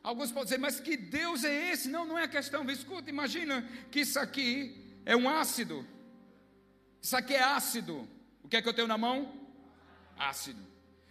Alguns 0.03 0.31
podem 0.31 0.45
dizer, 0.45 0.57
mas 0.59 0.79
que 0.81 0.97
Deus 0.97 1.43
é 1.45 1.71
esse? 1.71 1.87
Não, 1.87 2.05
não 2.05 2.19
é 2.19 2.23
a 2.23 2.27
questão. 2.27 2.69
Escuta, 2.69 3.09
imagina 3.09 3.61
que 3.89 4.01
isso 4.01 4.19
aqui 4.19 4.99
é 5.05 5.15
um 5.15 5.29
ácido. 5.29 5.87
Isso 7.01 7.15
aqui 7.15 7.33
é 7.33 7.41
ácido. 7.41 8.07
O 8.43 8.49
que 8.49 8.57
é 8.57 8.61
que 8.61 8.67
eu 8.67 8.73
tenho 8.73 8.87
na 8.87 8.97
mão? 8.97 9.43
ácido. 10.17 10.61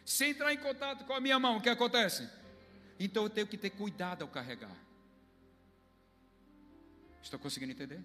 Se 0.04 0.26
entrar 0.26 0.52
em 0.52 0.58
contato 0.58 1.04
com 1.04 1.12
a 1.12 1.20
minha 1.20 1.38
mão, 1.38 1.56
o 1.58 1.61
que 1.61 1.68
acontece? 1.68 2.28
Então 2.99 3.25
eu 3.25 3.30
tenho 3.30 3.46
que 3.46 3.56
ter 3.56 3.70
cuidado 3.70 4.22
ao 4.22 4.28
carregar. 4.28 4.76
Estou 7.22 7.38
conseguindo 7.38 7.72
entender? 7.72 8.02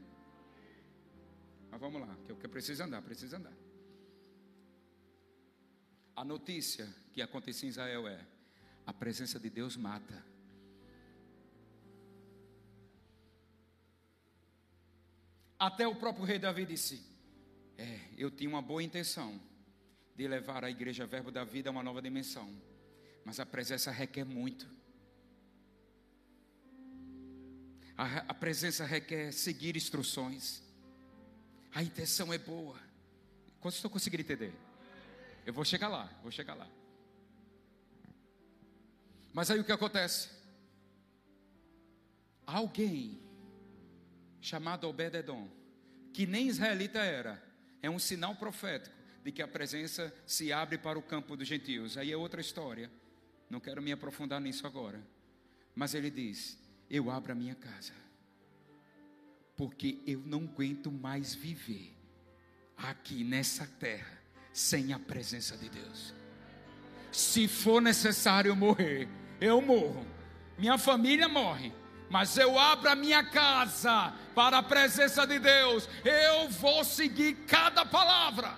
Mas 1.71 1.79
vamos 1.79 2.01
lá, 2.01 2.15
que 2.25 2.31
eu 2.31 2.49
preciso 2.49 2.83
andar, 2.83 3.01
preciso 3.01 3.35
andar. 3.35 3.53
A 6.15 6.23
notícia 6.23 6.87
que 7.13 7.21
aconteceu 7.21 7.67
em 7.67 7.69
Israel 7.69 8.07
é: 8.07 8.25
a 8.85 8.93
presença 8.93 9.39
de 9.39 9.49
Deus 9.49 9.75
mata. 9.75 10.23
Até 15.59 15.87
o 15.87 15.95
próprio 15.95 16.25
rei 16.25 16.37
Davi 16.37 16.65
disse: 16.65 17.03
É, 17.77 17.99
eu 18.17 18.29
tinha 18.29 18.49
uma 18.49 18.61
boa 18.61 18.83
intenção, 18.83 19.39
de 20.15 20.27
levar 20.27 20.63
a 20.63 20.69
igreja 20.69 21.05
Verbo 21.05 21.31
da 21.31 21.43
Vida 21.43 21.69
a 21.69 21.71
uma 21.71 21.83
nova 21.83 22.01
dimensão. 22.01 22.49
Mas 23.23 23.39
a 23.39 23.45
presença 23.45 23.91
requer 23.91 24.23
muito. 24.23 24.67
A, 27.95 28.17
a 28.29 28.33
presença 28.33 28.85
requer 28.85 29.31
seguir 29.31 29.75
instruções. 29.75 30.63
A 31.73 31.83
intenção 31.83 32.33
é 32.33 32.37
boa. 32.37 32.79
Quanto 33.59 33.75
estou 33.75 33.91
conseguindo 33.91 34.21
entender? 34.21 34.53
Eu 35.45 35.53
vou 35.53 35.65
chegar 35.65 35.87
lá, 35.87 36.05
vou 36.21 36.31
chegar 36.31 36.53
lá. 36.53 36.67
Mas 39.33 39.51
aí 39.51 39.59
o 39.59 39.63
que 39.63 39.71
acontece? 39.71 40.29
Alguém 42.45 43.26
chamado 44.47 44.87
Obededon, 44.87 45.49
que 46.13 46.25
nem 46.25 46.47
israelita 46.47 46.99
era, 46.99 47.43
é 47.81 47.89
um 47.89 47.99
sinal 47.99 48.33
profético 48.35 48.95
de 49.23 49.31
que 49.31 49.41
a 49.41 49.47
presença 49.47 50.13
se 50.25 50.53
abre 50.53 50.77
para 50.77 50.97
o 50.97 51.01
campo 51.01 51.35
dos 51.35 51.47
gentios. 51.47 51.97
Aí 51.97 52.11
é 52.11 52.17
outra 52.17 52.39
história. 52.39 52.89
Não 53.49 53.59
quero 53.59 53.81
me 53.81 53.91
aprofundar 53.91 54.39
nisso 54.39 54.65
agora. 54.65 55.01
Mas 55.75 55.93
ele 55.93 56.09
diz: 56.09 56.57
Eu 56.89 57.11
abro 57.11 57.33
a 57.33 57.35
minha 57.35 57.55
casa, 57.55 57.93
porque 59.57 59.99
eu 60.07 60.21
não 60.21 60.45
aguento 60.45 60.89
mais 60.89 61.35
viver 61.35 61.93
aqui 62.77 63.23
nessa 63.23 63.67
terra 63.79 64.17
sem 64.53 64.93
a 64.93 64.99
presença 64.99 65.57
de 65.57 65.67
Deus. 65.67 66.13
Se 67.11 67.47
for 67.47 67.81
necessário 67.81 68.55
morrer, 68.55 69.09
eu 69.41 69.61
morro. 69.61 70.05
Minha 70.57 70.77
família 70.77 71.27
morre. 71.27 71.73
Mas 72.09 72.37
eu 72.37 72.57
abro 72.57 72.89
a 72.89 72.95
minha 72.95 73.23
casa 73.23 74.13
para 74.33 74.59
a 74.59 74.63
presença 74.63 75.25
de 75.25 75.39
Deus. 75.39 75.87
Eu 76.05 76.49
vou 76.49 76.83
seguir 76.83 77.45
cada 77.45 77.85
palavra. 77.85 78.57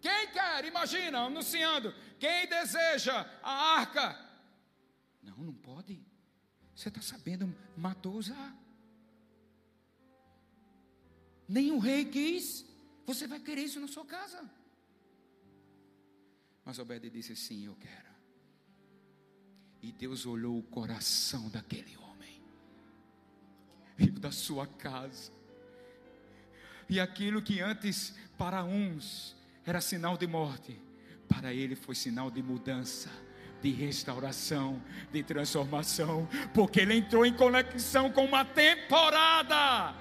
Quem 0.00 0.30
quer, 0.30 0.64
imagina, 0.64 1.18
anunciando. 1.20 1.92
Quem 2.18 2.46
deseja 2.46 3.28
a 3.42 3.78
arca? 3.80 4.16
Não, 5.20 5.36
não 5.36 5.54
pode. 5.54 6.00
Você 6.74 6.88
está 6.88 7.02
sabendo, 7.02 7.52
matou. 7.76 8.20
Nem 11.48 11.72
o 11.72 11.78
rei 11.78 12.04
quis. 12.04 12.64
Você 13.04 13.26
vai 13.26 13.40
querer 13.40 13.62
isso 13.62 13.80
na 13.80 13.88
sua 13.88 14.04
casa. 14.04 14.48
Mas 16.64 16.78
Obed 16.78 17.10
disse: 17.10 17.34
Sim, 17.34 17.64
eu 17.64 17.74
quero. 17.76 18.05
E 19.86 19.92
Deus 19.92 20.26
olhou 20.26 20.58
o 20.58 20.64
coração 20.64 21.48
daquele 21.48 21.96
homem, 21.96 22.42
viu 23.96 24.14
da 24.14 24.32
sua 24.32 24.66
casa. 24.66 25.30
E 26.88 26.98
aquilo 26.98 27.40
que 27.40 27.60
antes 27.60 28.12
para 28.36 28.64
uns 28.64 29.36
era 29.64 29.80
sinal 29.80 30.16
de 30.16 30.26
morte, 30.26 30.76
para 31.28 31.54
ele 31.54 31.76
foi 31.76 31.94
sinal 31.94 32.32
de 32.32 32.42
mudança, 32.42 33.08
de 33.62 33.70
restauração, 33.70 34.82
de 35.12 35.22
transformação, 35.22 36.28
porque 36.52 36.80
ele 36.80 36.94
entrou 36.94 37.24
em 37.24 37.32
conexão 37.32 38.10
com 38.10 38.24
uma 38.24 38.44
temporada. 38.44 39.94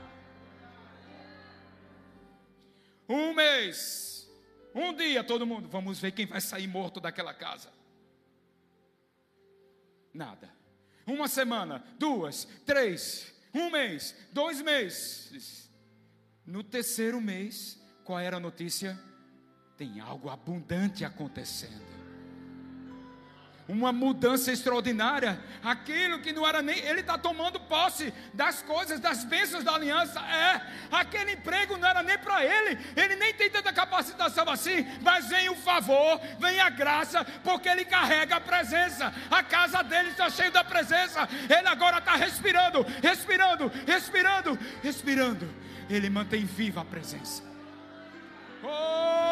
Um 3.08 3.36
mês, 3.36 4.27
um 4.74 4.92
dia, 4.96 5.24
todo 5.24 5.46
mundo, 5.46 5.70
vamos 5.70 6.00
ver 6.00 6.12
quem 6.12 6.25
vai 6.25 6.42
sair 6.42 6.65
morto 6.65 7.00
daquela 7.00 7.36
casa. 7.36 7.75
Nada. 10.15 10.50
Uma 11.05 11.27
semana, 11.27 11.84
duas, 12.00 12.48
três, 12.65 13.34
um 13.53 13.69
mês, 13.69 14.15
dois 14.31 14.62
meses. 14.62 15.69
No 16.45 16.63
terceiro 16.63 17.19
mês, 17.19 17.79
qual 18.03 18.19
era 18.19 18.38
a 18.38 18.39
notícia? 18.39 18.98
Tem 19.77 20.00
algo 20.00 20.29
abundante 20.29 21.03
acontecendo 21.03 22.04
uma 23.67 23.91
mudança 23.91 24.51
extraordinária. 24.51 25.39
Aquilo 25.63 26.19
que 26.19 26.31
não 26.31 26.48
era 26.48 26.62
nem. 26.62 26.77
Ele 26.79 27.00
está 27.00 27.17
tomando 27.17 27.60
posse 27.60 28.13
das 28.34 28.62
coisas, 28.62 29.00
das 29.00 29.24
bênçãos 29.24 29.63
da 29.63 29.74
aliança. 29.74 30.19
É, 30.19 30.62
aquele 30.91 31.34
emprego 31.34 31.77
não 31.77 31.88
era 31.88 32.03
nem 32.03 32.17
para 32.17 32.45
ele. 32.45 32.79
Ele 32.95 33.15
nem 33.15 33.34
tem 33.34 33.50
tanta 33.50 33.74
capacitação 33.74 34.48
assim. 34.50 34.86
Mas 35.01 35.27
vem 35.27 35.50
o 35.50 35.55
favor, 35.55 36.22
vem 36.39 36.60
a 36.60 36.69
graça, 36.69 37.25
porque 37.43 37.67
ele 37.67 37.86
carrega 37.86 38.36
a 38.36 38.41
presença. 38.41 39.13
A 39.31 39.41
casa 39.41 39.84
dele 39.84 40.10
está 40.10 40.29
cheia 40.29 40.51
da 40.51 40.63
presença. 40.63 41.27
Ele 41.50 41.67
agora 41.67 41.98
está 41.98 42.15
respirando, 42.15 42.86
respirando, 43.01 43.72
respirando, 43.86 44.60
respirando. 44.84 45.50
Ele 45.89 46.10
mantém 46.10 46.45
viva 46.45 46.81
a 46.81 46.86
presença. 46.86 47.43
Oh! 48.63 49.25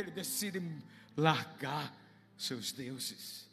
Ele 0.00 0.10
decide 0.10 0.60
largar 1.16 1.94
seus 2.36 2.72
deuses 2.72 3.48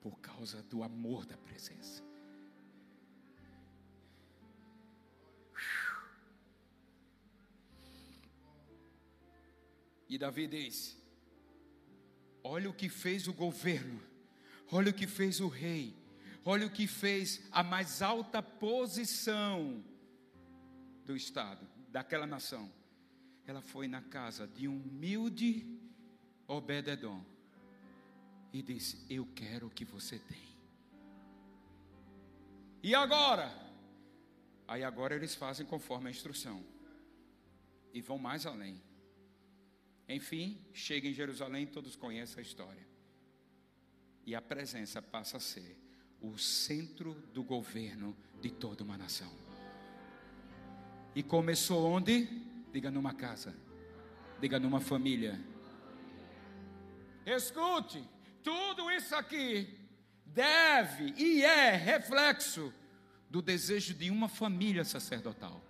por 0.00 0.18
causa 0.20 0.62
do 0.62 0.82
amor 0.82 1.26
da 1.26 1.36
presença. 1.36 2.02
E 10.08 10.18
Davi 10.18 10.46
diz: 10.46 10.96
Olha 12.42 12.68
o 12.68 12.74
que 12.74 12.88
fez 12.88 13.28
o 13.28 13.32
governo, 13.32 14.02
olha 14.72 14.90
o 14.90 14.94
que 14.94 15.06
fez 15.06 15.38
o 15.38 15.48
rei, 15.48 15.94
olha 16.44 16.66
o 16.66 16.70
que 16.70 16.86
fez 16.86 17.42
a 17.52 17.62
mais 17.62 18.02
alta 18.02 18.42
posição 18.42 19.84
do 21.04 21.14
Estado, 21.14 21.64
daquela 21.90 22.26
nação 22.26 22.79
ela 23.46 23.60
foi 23.60 23.88
na 23.88 24.02
casa 24.02 24.46
de 24.46 24.68
um 24.68 24.80
humilde 24.80 25.66
Obededon 26.46 27.24
e 28.52 28.62
disse: 28.62 29.04
Eu 29.08 29.26
quero 29.34 29.68
o 29.68 29.70
que 29.70 29.84
você 29.84 30.18
tem. 30.18 30.50
E 32.82 32.94
agora? 32.94 33.52
Aí 34.66 34.82
agora 34.82 35.14
eles 35.14 35.34
fazem 35.34 35.66
conforme 35.66 36.08
a 36.08 36.10
instrução 36.10 36.64
e 37.92 38.00
vão 38.00 38.18
mais 38.18 38.46
além. 38.46 38.80
Enfim, 40.08 40.60
chega 40.72 41.08
em 41.08 41.12
Jerusalém, 41.12 41.66
todos 41.66 41.94
conhecem 41.94 42.38
a 42.38 42.42
história. 42.42 42.86
E 44.26 44.34
a 44.34 44.42
presença 44.42 45.00
passa 45.00 45.36
a 45.36 45.40
ser 45.40 45.76
o 46.20 46.36
centro 46.36 47.14
do 47.32 47.42
governo 47.42 48.16
de 48.40 48.50
toda 48.50 48.82
uma 48.82 48.98
nação. 48.98 49.32
E 51.14 51.22
começou 51.22 51.84
onde? 51.86 52.28
Diga 52.72 52.90
numa 52.90 53.14
casa. 53.14 53.54
Diga 54.40 54.58
numa 54.58 54.80
família. 54.80 55.38
Escute, 57.26 58.02
tudo 58.42 58.90
isso 58.90 59.14
aqui 59.14 59.78
deve 60.24 61.12
e 61.16 61.42
é 61.42 61.76
reflexo 61.76 62.72
do 63.28 63.40
desejo 63.40 63.94
de 63.94 64.10
uma 64.10 64.28
família 64.28 64.84
sacerdotal. 64.84 65.62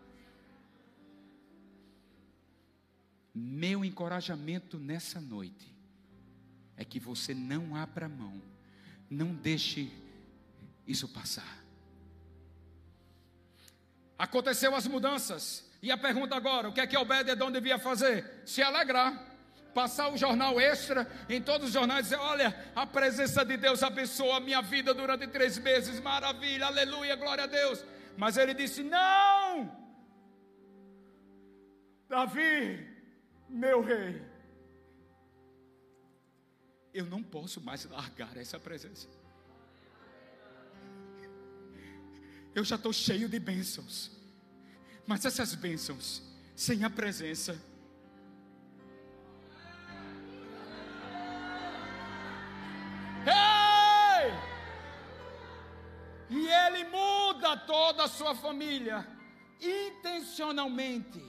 Meu 3.35 3.85
encorajamento 3.85 4.79
nessa 4.79 5.21
noite 5.21 5.75
é 6.77 6.85
que 6.85 6.99
você 6.99 7.35
não 7.35 7.77
abra 7.77 8.09
mão, 8.09 8.41
não 9.09 9.35
deixe 9.35 9.93
isso 10.87 11.07
passar. 11.09 11.65
Aconteceu 14.19 14.75
as 14.75 14.87
mudanças, 14.87 15.69
e 15.83 15.90
a 15.90 15.97
pergunta 15.97 16.37
agora: 16.37 16.69
o 16.69 16.73
que 16.73 16.81
é 16.81 16.87
que 16.87 16.97
Obed-Edom 16.97 17.51
devia 17.51 17.79
fazer? 17.79 18.43
Se 18.45 18.62
alegrar. 18.62 19.29
Passar 19.73 20.12
o 20.12 20.16
jornal 20.16 20.61
extra 20.61 21.09
em 21.29 21.40
todos 21.40 21.69
os 21.69 21.73
jornais 21.73 22.07
dizer: 22.07 22.19
Olha, 22.19 22.73
a 22.75 22.85
presença 22.85 23.45
de 23.45 23.57
Deus 23.57 23.85
abençoou 23.85 24.33
a 24.33 24.40
minha 24.40 24.61
vida 24.61 24.93
durante 24.93 25.29
três 25.29 25.59
meses, 25.59 26.01
maravilha, 26.01 26.66
aleluia, 26.66 27.14
glória 27.14 27.45
a 27.45 27.47
Deus. 27.47 27.85
Mas 28.16 28.37
ele 28.37 28.53
disse: 28.53 28.83
Não, 28.83 29.71
Davi, 32.09 32.85
meu 33.49 33.81
rei, 33.81 34.21
eu 36.93 37.07
não 37.07 37.23
posso 37.23 37.61
mais 37.61 37.85
largar 37.85 38.37
essa 38.37 38.59
presença. 38.59 39.07
Eu 42.53 42.64
já 42.64 42.75
estou 42.75 42.93
cheio 42.93 43.29
de 43.29 43.38
bênçãos. 43.38 44.19
Mas 45.11 45.25
essas 45.25 45.57
bênçãos, 45.57 46.23
sem 46.55 46.85
a 46.85 46.88
presença, 46.88 47.61
Ei! 53.27 54.33
E 56.31 56.46
ele 56.46 56.85
muda 56.85 57.57
toda 57.57 58.05
a 58.05 58.09
sua 58.09 58.37
família 58.37 59.05
intencionalmente. 59.61 61.20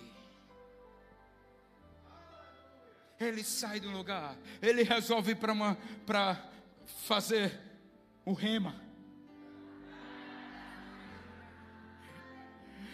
Ele 3.20 3.44
sai 3.44 3.80
do 3.80 3.89
lugar, 3.89 4.38
ele 4.62 4.84
resolve 4.84 5.34
para 5.34 6.52
fazer 7.08 7.60
o 8.24 8.34
rema. 8.34 8.76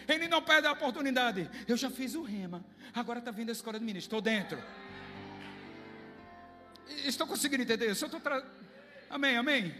Ele 0.08 0.26
não 0.26 0.42
perde 0.42 0.66
a 0.66 0.72
oportunidade. 0.72 1.48
Eu 1.68 1.76
já 1.76 1.90
fiz 1.90 2.14
o 2.14 2.22
rema. 2.22 2.64
Agora 2.94 3.18
está 3.18 3.30
vindo 3.30 3.50
a 3.50 3.52
escola 3.52 3.78
de 3.78 3.84
ministro. 3.84 4.16
Estou 4.16 4.20
dentro. 4.22 4.62
Estou 7.04 7.26
conseguindo 7.26 7.62
entender. 7.62 7.90
Estou 7.90 8.08
tra... 8.18 8.42
Amém, 9.10 9.36
amém. 9.36 9.74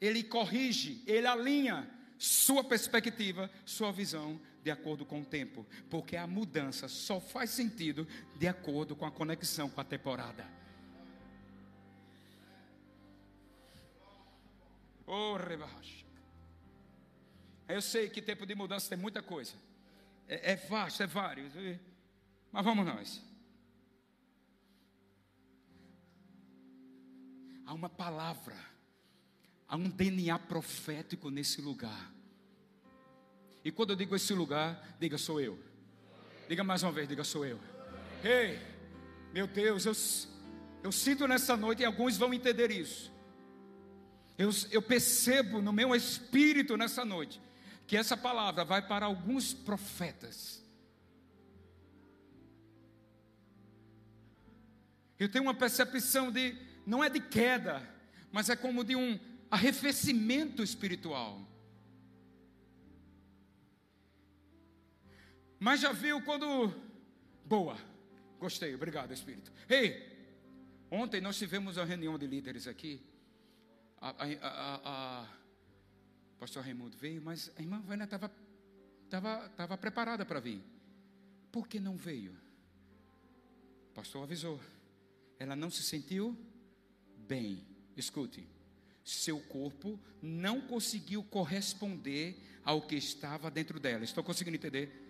Ele 0.00 0.22
corrige, 0.22 1.02
ele 1.08 1.26
alinha 1.26 1.90
sua 2.16 2.62
perspectiva, 2.62 3.50
sua 3.64 3.90
visão 3.90 4.40
de 4.62 4.70
acordo 4.70 5.04
com 5.04 5.22
o 5.22 5.24
tempo, 5.24 5.66
porque 5.90 6.16
a 6.16 6.26
mudança 6.26 6.86
só 6.86 7.20
faz 7.20 7.50
sentido 7.50 8.06
de 8.36 8.46
acordo 8.46 8.94
com 8.94 9.06
a 9.06 9.10
conexão 9.10 9.68
com 9.68 9.80
a 9.80 9.84
temporada. 9.84 10.57
Oh, 15.10 15.38
rebaixo. 15.38 16.04
Eu 17.66 17.80
sei 17.80 18.10
que 18.10 18.20
tempo 18.20 18.44
de 18.44 18.54
mudança 18.54 18.90
tem 18.90 18.98
muita 18.98 19.22
coisa. 19.22 19.54
É, 20.28 20.52
é 20.52 20.56
vasto, 20.56 21.02
é 21.02 21.06
vários. 21.06 21.54
Mas 22.52 22.64
vamos 22.64 22.84
nós. 22.84 23.22
Há 27.64 27.72
uma 27.72 27.88
palavra, 27.88 28.54
há 29.66 29.76
um 29.76 29.88
DNA 29.88 30.38
profético 30.40 31.30
nesse 31.30 31.62
lugar. 31.62 32.12
E 33.64 33.72
quando 33.72 33.90
eu 33.90 33.96
digo 33.96 34.14
esse 34.14 34.34
lugar, 34.34 34.96
diga 35.00 35.16
sou 35.16 35.40
eu. 35.40 35.58
Diga 36.48 36.62
mais 36.62 36.82
uma 36.82 36.92
vez, 36.92 37.08
diga 37.08 37.24
sou 37.24 37.46
eu. 37.46 37.58
Ei, 38.22 38.58
meu 39.32 39.46
Deus, 39.46 39.86
eu, 39.86 39.92
eu 40.82 40.92
sinto 40.92 41.26
nessa 41.26 41.56
noite 41.56 41.80
e 41.80 41.84
alguns 41.86 42.18
vão 42.18 42.34
entender 42.34 42.70
isso. 42.70 43.10
Eu, 44.38 44.50
eu 44.70 44.80
percebo 44.80 45.60
no 45.60 45.72
meu 45.72 45.92
espírito 45.96 46.76
nessa 46.76 47.04
noite 47.04 47.40
que 47.88 47.96
essa 47.96 48.16
palavra 48.16 48.64
vai 48.64 48.86
para 48.86 49.06
alguns 49.06 49.52
profetas. 49.52 50.62
Eu 55.18 55.28
tenho 55.28 55.44
uma 55.44 55.54
percepção 55.54 56.30
de 56.30 56.56
não 56.86 57.02
é 57.02 57.10
de 57.10 57.18
queda, 57.18 57.82
mas 58.30 58.48
é 58.48 58.54
como 58.54 58.84
de 58.84 58.94
um 58.94 59.18
arrefecimento 59.50 60.62
espiritual. 60.62 61.44
Mas 65.58 65.80
já 65.80 65.90
viu 65.90 66.22
quando. 66.22 66.72
Boa, 67.44 67.76
gostei, 68.38 68.72
obrigado, 68.74 69.12
Espírito. 69.12 69.50
Ei, 69.68 70.06
ontem 70.88 71.20
nós 71.20 71.36
tivemos 71.36 71.76
uma 71.76 71.84
reunião 71.84 72.16
de 72.16 72.26
líderes 72.28 72.68
aqui. 72.68 73.02
A, 74.00 74.10
a, 74.10 74.80
a, 75.22 75.28
pastor 76.38 76.62
Raimundo 76.62 76.96
veio, 76.96 77.20
mas 77.20 77.50
a 77.56 77.60
irmã 77.60 77.80
Vânia 77.80 78.04
estava 78.04 78.30
tava, 79.08 79.48
tava 79.50 79.78
preparada 79.78 80.24
para 80.24 80.40
vir. 80.40 80.62
Por 81.50 81.66
que 81.66 81.80
não 81.80 81.96
veio? 81.96 82.32
O 83.90 83.94
pastor 83.94 84.22
avisou. 84.22 84.60
Ela 85.38 85.56
não 85.56 85.70
se 85.70 85.82
sentiu 85.82 86.36
bem. 87.16 87.66
Escute, 87.96 88.46
seu 89.04 89.40
corpo 89.40 89.98
não 90.22 90.60
conseguiu 90.60 91.22
corresponder 91.24 92.36
ao 92.64 92.82
que 92.82 92.94
estava 92.94 93.50
dentro 93.50 93.80
dela. 93.80 94.04
Estou 94.04 94.22
conseguindo 94.22 94.56
entender? 94.56 95.08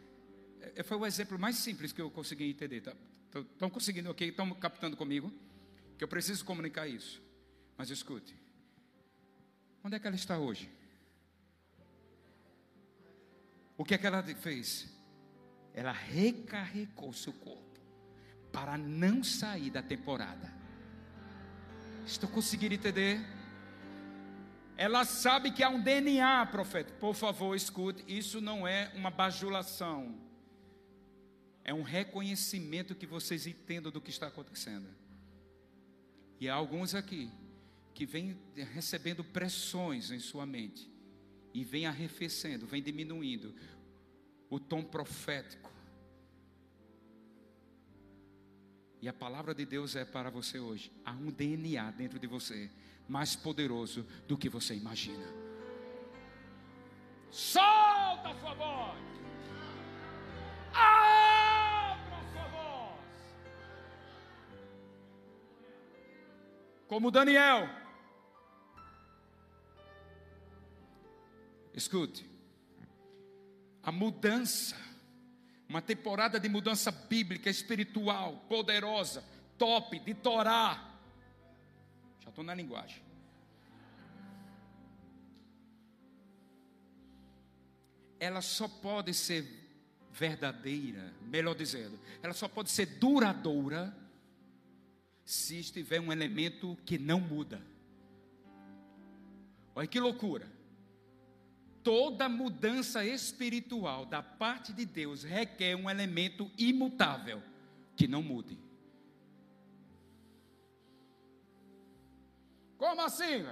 É, 0.75 0.83
foi 0.83 0.97
o 0.97 1.05
exemplo 1.05 1.39
mais 1.39 1.57
simples 1.57 1.93
que 1.93 2.01
eu 2.01 2.11
consegui 2.11 2.49
entender. 2.49 2.81
Tá? 2.81 2.95
Estão 3.35 3.69
conseguindo, 3.69 4.11
ok? 4.11 4.29
Estão 4.29 4.49
captando 4.55 4.97
comigo? 4.97 5.33
Que 5.99 6.05
eu 6.05 6.09
preciso 6.09 6.45
comunicar 6.45 6.89
isso. 6.89 7.21
Mas 7.77 7.91
escute, 7.91 8.35
onde 9.83 9.97
é 9.97 9.99
que 9.99 10.07
ela 10.07 10.17
está 10.17 10.39
hoje? 10.39 10.71
O 13.77 13.85
que 13.85 13.95
é 13.95 13.99
que 13.99 14.07
ela 14.07 14.23
fez? 14.23 14.89
Ela 15.73 15.93
recarregou 15.93 17.13
seu 17.13 17.33
corpo 17.33 17.81
para 18.53 18.77
não 18.77 19.23
sair 19.23 19.71
da 19.71 19.83
temporada. 19.83 20.53
Estou 22.05 22.29
conseguindo 22.29 22.75
entender? 22.75 23.21
Ela 24.77 25.05
sabe 25.05 25.53
que 25.53 25.63
há 25.63 25.69
um 25.69 25.81
DNA, 25.81 26.47
profeta. 26.47 26.93
Por 26.95 27.15
favor, 27.15 27.55
escute. 27.55 28.03
Isso 28.07 28.41
não 28.41 28.67
é 28.67 28.91
uma 28.95 29.11
bajulação. 29.11 30.19
É 31.63 31.75
um 31.75 31.83
reconhecimento 31.83 32.95
que 32.95 33.07
vocês 33.07 33.47
entendam 33.47 33.93
do 33.93 34.01
que 34.01 34.11
está 34.11 34.29
acontecendo. 34.29 34.89
E 36.41 36.49
há 36.49 36.55
alguns 36.55 36.95
aqui 36.95 37.31
que 37.99 38.07
vêm 38.07 38.39
recebendo 38.73 39.25
pressões 39.25 40.13
em 40.13 40.21
sua 40.21 40.47
mente 40.47 40.89
e 41.53 41.65
vem 41.65 41.85
arrefecendo, 41.85 42.65
vem 42.65 42.81
diminuindo 42.81 43.53
o 44.49 44.61
tom 44.61 44.85
profético 44.85 45.69
E 49.01 49.09
a 49.09 49.13
palavra 49.13 49.55
de 49.55 49.65
Deus 49.65 49.95
é 49.95 50.05
para 50.05 50.29
você 50.31 50.59
hoje. 50.59 50.91
Há 51.05 51.13
um 51.13 51.31
DNA 51.31 51.91
dentro 51.93 52.19
de 52.19 52.27
você 52.27 52.71
mais 53.09 53.37
poderoso 53.37 54.05
do 54.27 54.37
que 54.37 54.49
você 54.49 54.75
imagina. 54.75 55.25
Solta 57.31 58.31
a 58.31 58.35
sua 58.41 58.55
voz. 58.55 58.99
Abra 60.73 62.17
a 62.17 62.33
sua 62.33 62.49
voz. 62.49 63.01
Como 66.89 67.11
Daniel. 67.11 67.88
Escute. 71.79 72.29
A 73.83 73.93
mudança 73.93 74.77
uma 75.69 75.83
temporada 75.83 76.41
de 76.41 76.49
mudança 76.49 76.91
bíblica, 76.91 77.51
espiritual, 77.51 78.39
poderosa, 78.49 79.23
top, 79.59 79.99
de 79.99 80.15
Torá. 80.15 80.97
Já 82.21 82.31
estou 82.31 82.43
na 82.43 82.55
linguagem. 82.55 83.03
Ela 88.19 88.41
só 88.41 88.67
pode 88.67 89.13
ser 89.13 89.47
verdadeira, 90.11 91.13
melhor 91.23 91.55
dizendo, 91.55 91.97
ela 92.23 92.33
só 92.33 92.49
pode 92.49 92.71
ser 92.71 92.87
duradoura 92.87 93.97
se 95.25 95.61
estiver 95.61 96.01
um 96.01 96.11
elemento 96.11 96.77
que 96.85 96.99
não 96.99 97.21
muda. 97.21 97.63
Olha 99.77 99.87
que 99.87 100.01
loucura 100.01 100.58
toda 101.83 102.29
mudança 102.29 103.05
espiritual 103.05 104.05
da 104.05 104.23
parte 104.23 104.73
de 104.73 104.85
Deus 104.85 105.23
requer 105.23 105.75
um 105.75 105.89
elemento 105.89 106.51
imutável 106.57 107.43
que 107.97 108.07
não 108.07 108.23
mude. 108.23 108.59
Como 112.77 113.01
assim? 113.01 113.47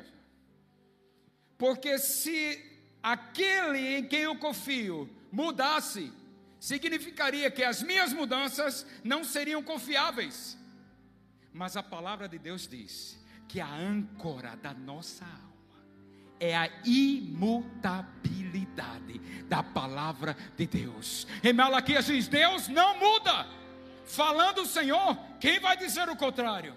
Porque 1.58 1.98
se 1.98 2.64
aquele 3.02 3.96
em 3.96 4.06
quem 4.06 4.20
eu 4.20 4.36
confio 4.38 5.10
mudasse, 5.32 6.12
significaria 6.60 7.50
que 7.50 7.62
as 7.62 7.82
minhas 7.82 8.12
mudanças 8.12 8.86
não 9.02 9.24
seriam 9.24 9.62
confiáveis. 9.62 10.56
Mas 11.52 11.76
a 11.76 11.82
palavra 11.82 12.28
de 12.28 12.38
Deus 12.38 12.68
diz 12.68 13.18
que 13.48 13.60
a 13.60 13.72
âncora 13.72 14.56
da 14.56 14.74
nossa 14.74 15.24
alma 15.24 15.45
é 16.38 16.56
a 16.56 16.70
imutabilidade 16.84 19.18
da 19.48 19.62
palavra 19.62 20.36
de 20.56 20.66
Deus. 20.66 21.26
Em 21.42 21.52
Malaquias 21.52 22.06
diz: 22.06 22.28
Deus 22.28 22.68
não 22.68 22.98
muda. 22.98 23.46
Falando 24.04 24.62
o 24.62 24.66
Senhor, 24.66 25.18
quem 25.40 25.58
vai 25.58 25.76
dizer 25.76 26.08
o 26.08 26.16
contrário? 26.16 26.76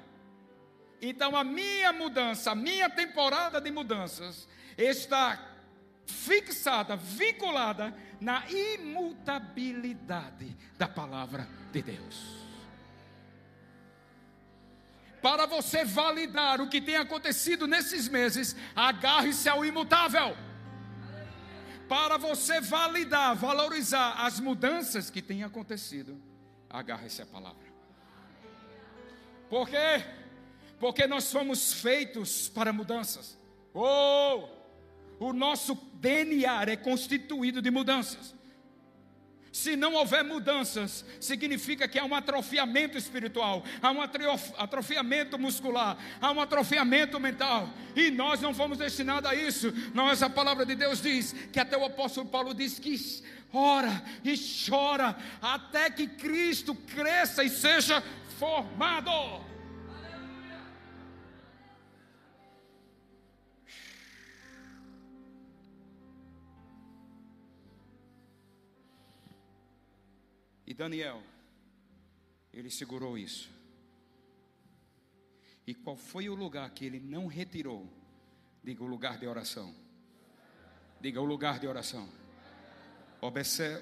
Então 1.01 1.35
a 1.35 1.43
minha 1.43 1.93
mudança, 1.93 2.51
a 2.51 2.55
minha 2.55 2.89
temporada 2.89 3.61
de 3.61 3.71
mudanças 3.71 4.47
está 4.77 5.39
fixada, 6.05 6.95
vinculada 6.95 7.93
na 8.19 8.43
imutabilidade 8.49 10.57
da 10.77 10.87
palavra 10.87 11.47
de 11.71 11.81
Deus 11.81 12.48
para 15.21 15.45
você 15.45 15.83
validar 15.83 16.61
o 16.61 16.69
que 16.69 16.81
tem 16.81 16.97
acontecido 16.97 17.67
nesses 17.67 18.07
meses, 18.07 18.55
agarre-se 18.75 19.47
ao 19.49 19.65
imutável. 19.65 20.35
Para 21.87 22.17
você 22.17 22.61
validar, 22.61 23.35
valorizar 23.35 24.13
as 24.25 24.39
mudanças 24.39 25.09
que 25.09 25.21
têm 25.21 25.43
acontecido, 25.43 26.21
agarre-se 26.69 27.21
à 27.21 27.25
palavra. 27.25 27.67
Por 29.49 29.67
quê? 29.67 30.05
Porque 30.79 31.07
nós 31.07 31.31
fomos 31.31 31.73
feitos 31.73 32.47
para 32.47 32.71
mudanças. 32.71 33.37
Oh! 33.73 34.47
O 35.19 35.33
nosso 35.33 35.75
DNA 35.95 36.63
é 36.63 36.77
constituído 36.77 37.61
de 37.61 37.69
mudanças. 37.69 38.33
Se 39.51 39.75
não 39.75 39.95
houver 39.95 40.23
mudanças, 40.23 41.03
significa 41.19 41.87
que 41.87 41.97
há 41.97 42.05
um 42.05 42.13
atrofiamento 42.13 42.97
espiritual, 42.97 43.63
há 43.81 43.91
um 43.91 44.01
atrofiamento 44.01 45.39
muscular, 45.39 45.97
há 46.21 46.31
um 46.31 46.39
atrofiamento 46.39 47.19
mental, 47.19 47.67
e 47.95 48.11
nós 48.11 48.41
não 48.41 48.53
fomos 48.53 48.77
destinados 48.77 49.29
a 49.29 49.33
isso. 49.33 49.73
Nós, 49.93 50.21
a 50.21 50.29
palavra 50.29 50.65
de 50.65 50.75
Deus 50.75 51.01
diz 51.01 51.33
que 51.51 51.59
até 51.59 51.75
o 51.77 51.85
apóstolo 51.85 52.27
Paulo 52.27 52.53
diz 52.53 52.77
que 52.77 52.95
ora 53.51 54.03
e 54.23 54.35
chora 54.37 55.15
até 55.41 55.89
que 55.89 56.07
Cristo 56.07 56.75
cresça 56.75 57.43
e 57.43 57.49
seja 57.49 58.03
formado. 58.37 59.48
Daniel, 70.79 71.21
ele 72.53 72.69
segurou 72.69 73.17
isso. 73.17 73.51
E 75.67 75.75
qual 75.75 75.97
foi 75.97 76.29
o 76.29 76.33
lugar 76.33 76.69
que 76.69 76.85
ele 76.85 77.01
não 77.01 77.27
retirou? 77.27 77.85
Diga 78.63 78.81
o 78.81 78.87
lugar 78.87 79.17
de 79.17 79.27
oração. 79.27 79.75
Diga 81.01 81.19
o 81.19 81.25
lugar 81.25 81.59
de 81.59 81.67
oração. 81.67 82.07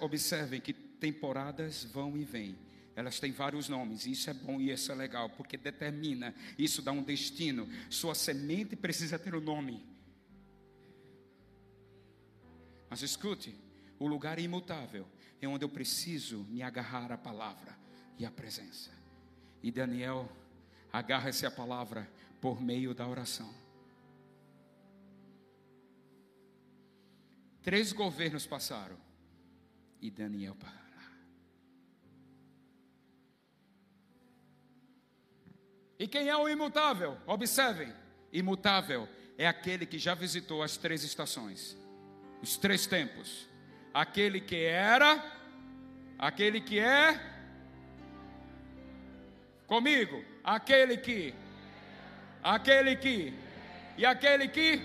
Observem 0.02 0.60
que 0.60 0.74
temporadas 0.74 1.84
vão 1.84 2.18
e 2.18 2.24
vêm. 2.24 2.58
Elas 2.96 3.20
têm 3.20 3.32
vários 3.32 3.70
nomes, 3.70 4.08
isso 4.08 4.32
é 4.32 4.34
bom 4.34 4.60
e 4.60 4.72
isso 4.72 4.92
é 4.92 4.96
legal, 4.96 5.30
porque 5.30 5.56
determina, 5.56 6.34
isso 6.58 6.82
dá 6.82 6.92
um 6.92 7.04
destino. 7.04 7.70
Sua 7.92 8.16
semente 8.16 8.76
precisa 8.76 9.20
ter 9.20 9.36
o 9.36 9.38
um 9.38 9.42
nome. 9.42 9.86
Mas 12.90 13.04
escute, 13.04 13.56
o 14.00 14.08
lugar 14.08 14.40
imutável 14.40 15.08
é 15.42 15.48
onde 15.48 15.64
eu 15.64 15.70
preciso 15.70 16.40
me 16.50 16.62
agarrar 16.62 17.12
à 17.12 17.18
palavra 17.18 17.78
e 18.18 18.26
à 18.26 18.32
presença. 18.32 18.92
E 19.62 19.72
Daniel 19.72 20.30
agarra-se 20.92 21.46
à 21.46 21.52
palavra 21.52 22.10
por 22.42 22.62
meio 22.62 22.94
da 22.94 23.08
oração. 23.08 23.54
Três 27.62 27.92
governos 27.92 28.46
passaram 28.46 28.98
e 30.02 30.10
Daniel 30.10 30.56
parará. 30.56 30.88
E 36.00 36.08
quem 36.08 36.30
é 36.30 36.38
o 36.38 36.48
imutável? 36.48 37.18
Observem: 37.26 37.94
imutável 38.32 39.08
é 39.38 39.48
aquele 39.48 39.86
que 39.86 40.00
já 40.00 40.14
visitou 40.14 40.64
as 40.64 40.78
três 40.78 41.04
estações, 41.04 41.76
os 42.42 42.58
três 42.58 42.88
tempos. 42.88 43.48
Aquele 43.98 44.40
que 44.40 44.64
era, 44.64 45.24
aquele 46.20 46.62
que 46.62 46.78
é, 46.78 47.20
comigo, 49.66 50.24
aquele 50.44 50.98
que, 50.98 51.34
aquele 52.44 52.96
que, 52.96 53.34
e 53.98 54.06
aquele 54.06 54.50
que 54.50 54.84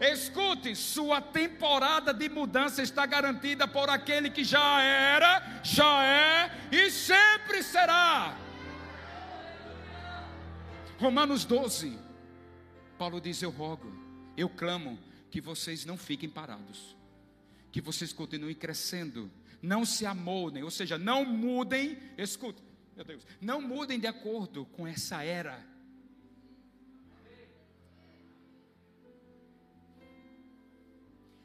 Escute, 0.00 0.74
sua 0.74 1.20
temporada 1.20 2.12
de 2.12 2.28
mudança 2.28 2.82
está 2.82 3.06
garantida 3.06 3.68
por 3.68 3.88
aquele 3.88 4.28
que 4.28 4.42
já 4.42 4.82
era, 4.82 5.60
já 5.62 6.04
é 6.04 6.68
e 6.72 6.90
sempre 6.90 7.62
será. 7.62 8.36
Romanos 10.98 11.44
12, 11.44 11.96
Paulo 12.98 13.20
diz: 13.20 13.40
Eu 13.40 13.50
rogo, 13.50 13.92
eu 14.36 14.48
clamo 14.48 14.98
que 15.30 15.40
vocês 15.40 15.84
não 15.84 15.96
fiquem 15.96 16.28
parados, 16.28 16.96
que 17.74 17.80
vocês 17.80 18.12
continuem 18.12 18.54
crescendo, 18.54 19.28
não 19.60 19.84
se 19.84 20.06
amoldem, 20.06 20.62
ou 20.62 20.70
seja, 20.70 20.96
não 20.96 21.24
mudem. 21.24 21.98
Escute, 22.16 22.62
meu 22.94 23.04
Deus, 23.04 23.26
não 23.40 23.60
mudem 23.60 23.98
de 23.98 24.06
acordo 24.06 24.64
com 24.64 24.86
essa 24.86 25.24
era 25.24 25.60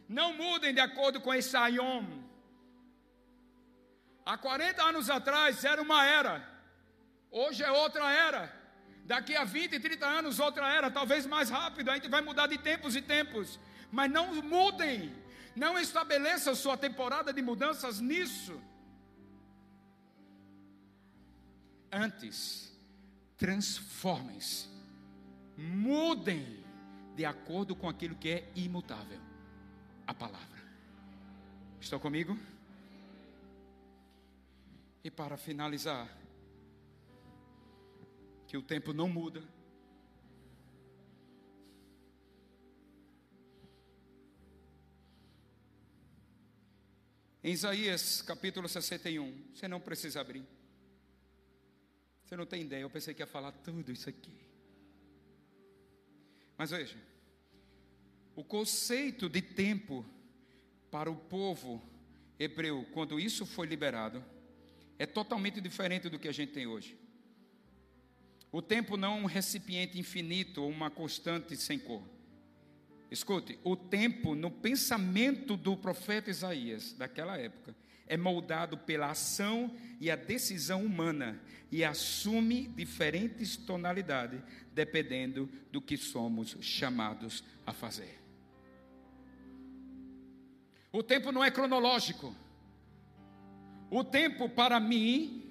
Não 0.07 0.35
mudem 0.35 0.71
de 0.71 0.79
acordo 0.79 1.19
com 1.19 1.33
esse 1.33 1.55
aion. 1.57 2.03
Há 4.23 4.37
40 4.37 4.83
anos 4.83 5.09
atrás 5.09 5.63
era 5.63 5.81
uma 5.81 6.05
era, 6.05 6.47
hoje 7.31 7.63
é 7.63 7.71
outra 7.71 8.11
era. 8.11 8.55
Daqui 9.05 9.35
a 9.35 9.43
20, 9.43 9.79
30 9.79 10.05
anos, 10.05 10.39
outra 10.39 10.71
era, 10.71 10.91
talvez 10.91 11.25
mais 11.25 11.49
rápido, 11.49 11.89
a 11.89 11.95
gente 11.95 12.07
vai 12.07 12.21
mudar 12.21 12.45
de 12.45 12.59
tempos 12.59 12.95
e 12.95 13.01
tempos. 13.01 13.59
Mas 13.91 14.11
não 14.11 14.35
mudem, 14.43 15.11
não 15.55 15.77
estabeleçam 15.79 16.55
sua 16.55 16.77
temporada 16.77 17.33
de 17.33 17.41
mudanças 17.41 17.99
nisso. 17.99 18.59
Antes, 21.91 22.71
transformem-se, 23.37 24.67
mudem 25.57 26.63
de 27.15 27.25
acordo 27.25 27.75
com 27.75 27.89
aquilo 27.89 28.15
que 28.15 28.29
é 28.29 28.51
imutável 28.55 29.19
a 30.05 30.13
palavra. 30.13 30.59
Estão 31.79 31.99
comigo? 31.99 32.37
E 35.03 35.09
para 35.09 35.37
finalizar, 35.37 36.07
que 38.47 38.57
o 38.57 38.61
tempo 38.61 38.93
não 38.93 39.07
muda. 39.07 39.43
Em 47.41 47.53
Isaías 47.53 48.21
capítulo 48.21 48.67
61, 48.67 49.33
você 49.53 49.67
não 49.67 49.79
precisa 49.79 50.19
abrir. 50.19 50.45
Você 52.25 52.35
não 52.35 52.45
tem 52.45 52.61
ideia, 52.61 52.81
eu 52.81 52.89
pensei 52.89 53.13
que 53.13 53.21
ia 53.21 53.27
falar 53.27 53.51
tudo 53.51 53.91
isso 53.91 54.09
aqui. 54.09 54.33
Mas 56.57 56.71
veja, 56.71 56.97
o 58.35 58.43
conceito 58.43 59.29
de 59.29 59.41
tempo 59.41 60.05
para 60.91 61.09
o 61.09 61.15
povo 61.15 61.81
hebreu, 62.37 62.85
quando 62.91 63.19
isso 63.19 63.45
foi 63.45 63.67
liberado, 63.67 64.23
é 64.97 65.05
totalmente 65.05 65.61
diferente 65.61 66.09
do 66.09 66.19
que 66.19 66.27
a 66.27 66.33
gente 66.33 66.51
tem 66.51 66.67
hoje. 66.67 66.99
O 68.51 68.61
tempo 68.61 68.97
não 68.97 69.17
é 69.17 69.21
um 69.21 69.25
recipiente 69.25 69.97
infinito 69.97 70.61
ou 70.61 70.69
uma 70.69 70.91
constante 70.91 71.55
sem 71.55 71.79
cor. 71.79 72.03
Escute, 73.11 73.59
o 73.63 73.75
tempo 73.75 74.35
no 74.35 74.51
pensamento 74.51 75.57
do 75.57 75.75
profeta 75.75 76.29
Isaías 76.29 76.93
daquela 76.93 77.37
época 77.37 77.75
é 78.05 78.15
moldado 78.15 78.77
pela 78.77 79.11
ação 79.11 79.75
e 79.99 80.11
a 80.11 80.15
decisão 80.15 80.83
humana 80.85 81.39
e 81.71 81.83
assume 81.83 82.67
diferentes 82.67 83.55
tonalidades 83.55 84.41
dependendo 84.73 85.49
do 85.71 85.81
que 85.81 85.97
somos 85.97 86.57
chamados 86.61 87.43
a 87.65 87.73
fazer. 87.73 88.19
O 90.91 91.03
tempo 91.03 91.31
não 91.31 91.43
é 91.43 91.51
cronológico. 91.51 92.35
O 93.91 94.03
tempo 94.03 94.49
para 94.49 94.79
mim 94.79 95.43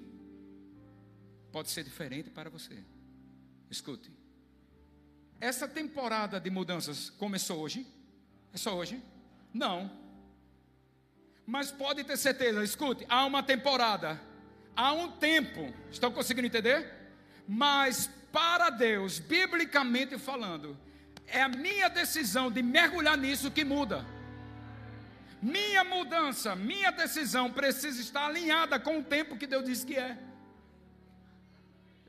pode 1.52 1.70
ser 1.70 1.84
diferente 1.84 2.30
para 2.30 2.50
você. 2.50 2.84
Escute. 3.70 4.17
Essa 5.40 5.68
temporada 5.68 6.40
de 6.40 6.50
mudanças 6.50 7.10
começou 7.10 7.60
hoje? 7.60 7.86
É 8.52 8.58
só 8.58 8.74
hoje? 8.76 9.00
Não. 9.54 9.90
Mas 11.46 11.70
pode 11.70 12.02
ter 12.04 12.16
certeza, 12.16 12.62
escute, 12.62 13.06
há 13.08 13.24
uma 13.24 13.42
temporada, 13.42 14.20
há 14.74 14.92
um 14.92 15.12
tempo. 15.12 15.72
Estão 15.90 16.10
conseguindo 16.10 16.46
entender? 16.46 16.92
Mas 17.46 18.10
para 18.32 18.68
Deus, 18.68 19.18
biblicamente 19.18 20.18
falando, 20.18 20.76
é 21.26 21.40
a 21.40 21.48
minha 21.48 21.88
decisão 21.88 22.50
de 22.50 22.62
mergulhar 22.62 23.16
nisso 23.16 23.50
que 23.50 23.64
muda. 23.64 24.04
Minha 25.40 25.84
mudança, 25.84 26.56
minha 26.56 26.90
decisão 26.90 27.50
precisa 27.50 28.00
estar 28.00 28.26
alinhada 28.26 28.78
com 28.80 28.98
o 28.98 29.04
tempo 29.04 29.36
que 29.36 29.46
Deus 29.46 29.64
diz 29.64 29.84
que 29.84 29.96
é. 29.96 30.18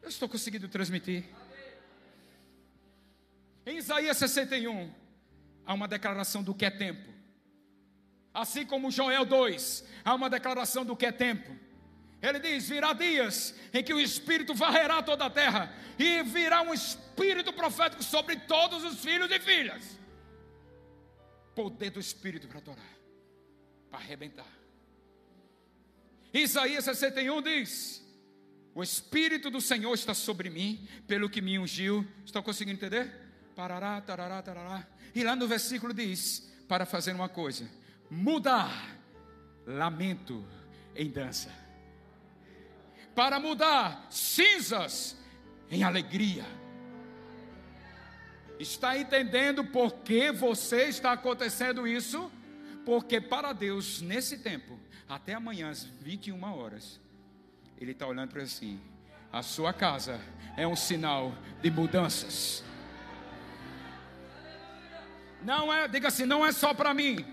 Eu 0.02 0.10
estou 0.10 0.28
conseguindo 0.28 0.68
transmitir. 0.68 1.26
Em 3.70 3.78
Isaías 3.78 4.18
61, 4.18 4.92
há 5.64 5.76
uma 5.76 5.88
declaração 5.88 6.42
do 6.42 6.56
que 6.56 6.66
é 6.66 6.72
tempo. 6.72 7.08
Assim 8.34 8.66
como 8.66 8.90
Joel 8.90 9.24
2, 9.24 9.84
há 10.04 10.16
uma 10.16 10.28
declaração 10.28 10.84
do 10.84 10.96
que 10.96 11.06
é 11.06 11.12
tempo. 11.12 11.56
Ele 12.20 12.40
diz: 12.40 12.68
virá 12.68 12.94
dias 12.94 13.54
em 13.72 13.84
que 13.84 13.94
o 13.94 14.00
Espírito 14.00 14.56
varrerá 14.56 15.04
toda 15.04 15.26
a 15.26 15.30
terra, 15.30 15.72
e 16.00 16.24
virá 16.24 16.64
um 16.64 16.74
Espírito 16.74 17.54
profético 17.54 18.02
sobre 18.02 18.38
todos 18.38 18.84
os 18.84 19.02
filhos 19.02 19.30
e 19.30 19.40
filhas. 19.40 20.00
Poder 21.54 21.92
do 21.92 22.00
Espírito 22.00 22.48
para 22.48 22.58
adorar 22.58 22.98
para 23.92 24.00
arrebentar. 24.00 24.52
Isaías 26.34 26.86
61 26.86 27.40
diz: 27.44 28.04
O 28.74 28.82
Espírito 28.82 29.52
do 29.52 29.62
Senhor 29.62 29.94
está 29.94 30.16
sobre 30.16 30.50
mim, 30.50 30.88
pelo 31.08 31.30
que 31.30 31.40
me 31.40 31.60
ungiu. 31.60 32.04
Estão 32.26 32.42
conseguindo 32.42 32.78
entender? 32.78 33.29
Parará, 33.60 34.00
tarará, 34.00 34.42
tarará. 34.42 34.88
E 35.14 35.22
lá 35.22 35.36
no 35.36 35.46
versículo 35.46 35.94
diz: 35.94 36.50
Para 36.66 36.86
fazer 36.86 37.12
uma 37.12 37.28
coisa, 37.28 37.70
mudar 38.10 38.96
lamento 39.68 40.46
em 40.96 41.10
dança. 41.12 41.52
Para 43.14 43.38
mudar 43.38 44.08
cinzas 44.10 45.18
em 45.70 45.84
alegria. 45.84 46.46
Está 48.58 48.98
entendendo 48.98 49.66
por 49.66 49.92
que 49.92 50.32
você 50.32 50.84
está 50.86 51.12
acontecendo 51.12 51.86
isso? 51.86 52.32
Porque 52.86 53.20
para 53.20 53.52
Deus, 53.52 54.00
nesse 54.00 54.38
tempo, 54.38 54.80
até 55.06 55.34
amanhã 55.34 55.70
às 55.70 55.84
21 55.84 56.42
horas, 56.44 56.98
Ele 57.78 57.92
está 57.92 58.08
olhando 58.08 58.32
para 58.32 58.42
assim: 58.42 58.80
a 59.34 59.44
sua 59.44 59.74
casa 59.74 60.18
é 60.56 60.66
um 60.66 60.78
sinal 60.78 61.36
de 61.62 61.70
mudanças. 61.70 62.69
Não 65.42 65.72
é, 65.72 65.88
diga 65.88 66.10
assim, 66.10 66.26
não 66.26 66.46
é 66.46 66.52
só 66.52 66.74
para 66.74 66.94
mim. 66.94 67.26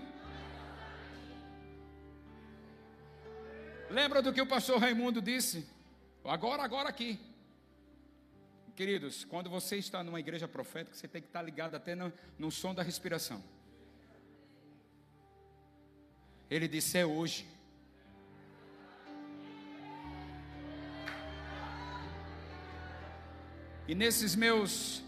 Lembra 3.89 4.21
do 4.21 4.33
que 4.33 4.41
o 4.41 4.47
pastor 4.47 4.79
Raimundo 4.79 5.21
disse? 5.21 5.67
Agora, 6.23 6.63
agora 6.63 6.89
aqui. 6.89 7.19
Queridos, 8.75 9.25
quando 9.25 9.49
você 9.49 9.77
está 9.77 10.03
numa 10.03 10.19
igreja 10.19 10.47
profética, 10.47 10.95
você 10.95 11.07
tem 11.07 11.21
que 11.21 11.27
estar 11.27 11.41
ligado 11.41 11.75
até 11.75 11.95
no, 11.95 12.13
no 12.37 12.51
som 12.51 12.73
da 12.73 12.83
respiração. 12.83 13.43
Ele 16.49 16.67
disse: 16.67 16.97
É 16.97 17.05
hoje. 17.05 17.45
E 23.87 23.95
nesses 23.95 24.35
meus 24.35 25.01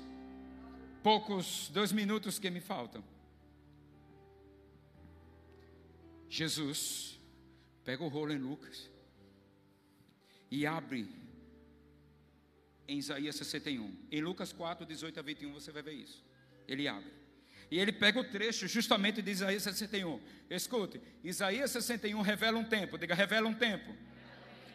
poucos 1.03 1.69
dois 1.69 1.91
minutos 1.91 2.39
que 2.39 2.49
me 2.49 2.59
faltam, 2.59 3.03
Jesus 6.29 7.19
pega 7.83 8.03
o 8.03 8.07
rolo 8.07 8.31
em 8.31 8.37
Lucas 8.37 8.89
e 10.51 10.65
abre 10.65 11.07
em 12.87 12.97
Isaías 12.97 13.35
61. 13.35 13.95
Em 14.11 14.21
Lucas 14.21 14.51
4, 14.53 14.85
18 14.85 15.19
a 15.19 15.23
21, 15.23 15.53
você 15.53 15.71
vai 15.71 15.81
ver 15.81 15.93
isso. 15.93 16.23
Ele 16.67 16.87
abre. 16.87 17.11
E 17.71 17.77
ele 17.79 17.91
pega 17.91 18.19
o 18.19 18.23
trecho 18.23 18.67
justamente 18.67 19.21
de 19.21 19.31
Isaías 19.31 19.63
61. 19.63 20.19
Escute, 20.49 20.99
Isaías 21.23 21.69
61 21.71 22.21
revela 22.21 22.57
um 22.57 22.63
tempo, 22.63 22.97
diga, 22.97 23.13
revela 23.13 23.47
um 23.47 23.53
tempo. 23.53 23.95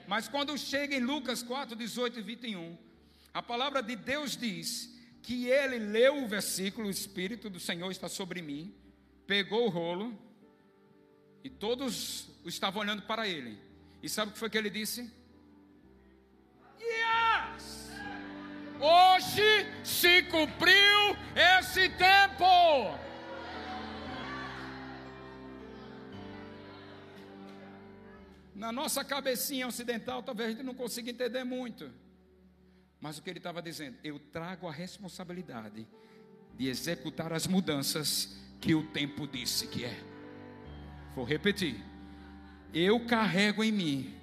Mas 0.06 0.28
quando 0.28 0.56
chega 0.56 0.94
em 0.94 1.00
Lucas 1.00 1.42
4, 1.42 1.74
18 1.74 2.20
e 2.20 2.22
21, 2.22 2.78
a 3.32 3.42
palavra 3.42 3.82
de 3.82 3.96
Deus 3.96 4.36
diz 4.36 4.93
que 5.24 5.48
ele 5.48 5.78
leu 5.78 6.22
o 6.22 6.28
versículo, 6.28 6.86
o 6.86 6.90
Espírito 6.90 7.48
do 7.48 7.58
Senhor 7.58 7.90
está 7.90 8.10
sobre 8.10 8.42
mim, 8.42 8.74
pegou 9.26 9.66
o 9.66 9.70
rolo, 9.70 10.16
e 11.42 11.48
todos 11.48 12.28
estavam 12.44 12.82
olhando 12.82 13.02
para 13.02 13.26
ele. 13.26 13.58
E 14.02 14.08
sabe 14.08 14.30
o 14.30 14.32
que 14.34 14.38
foi 14.38 14.50
que 14.50 14.58
ele 14.58 14.68
disse? 14.68 15.10
Yes! 16.78 17.90
Hoje 18.78 19.66
se 19.82 20.24
cumpriu 20.24 21.16
esse 21.34 21.88
tempo. 21.88 22.98
Na 28.54 28.70
nossa 28.70 29.02
cabecinha 29.02 29.66
ocidental, 29.66 30.22
talvez 30.22 30.50
a 30.50 30.52
gente 30.52 30.62
não 30.62 30.74
consiga 30.74 31.10
entender 31.10 31.44
muito. 31.44 32.03
Mas 33.04 33.18
o 33.18 33.22
que 33.22 33.28
ele 33.28 33.38
estava 33.38 33.60
dizendo? 33.60 33.98
Eu 34.02 34.18
trago 34.18 34.66
a 34.66 34.72
responsabilidade 34.72 35.86
de 36.56 36.68
executar 36.68 37.34
as 37.34 37.46
mudanças 37.46 38.34
que 38.58 38.74
o 38.74 38.82
tempo 38.82 39.26
disse 39.26 39.66
que 39.66 39.84
é. 39.84 39.94
Vou 41.14 41.22
repetir. 41.22 41.84
Eu 42.72 43.04
carrego 43.04 43.62
em 43.62 43.70
mim 43.70 44.18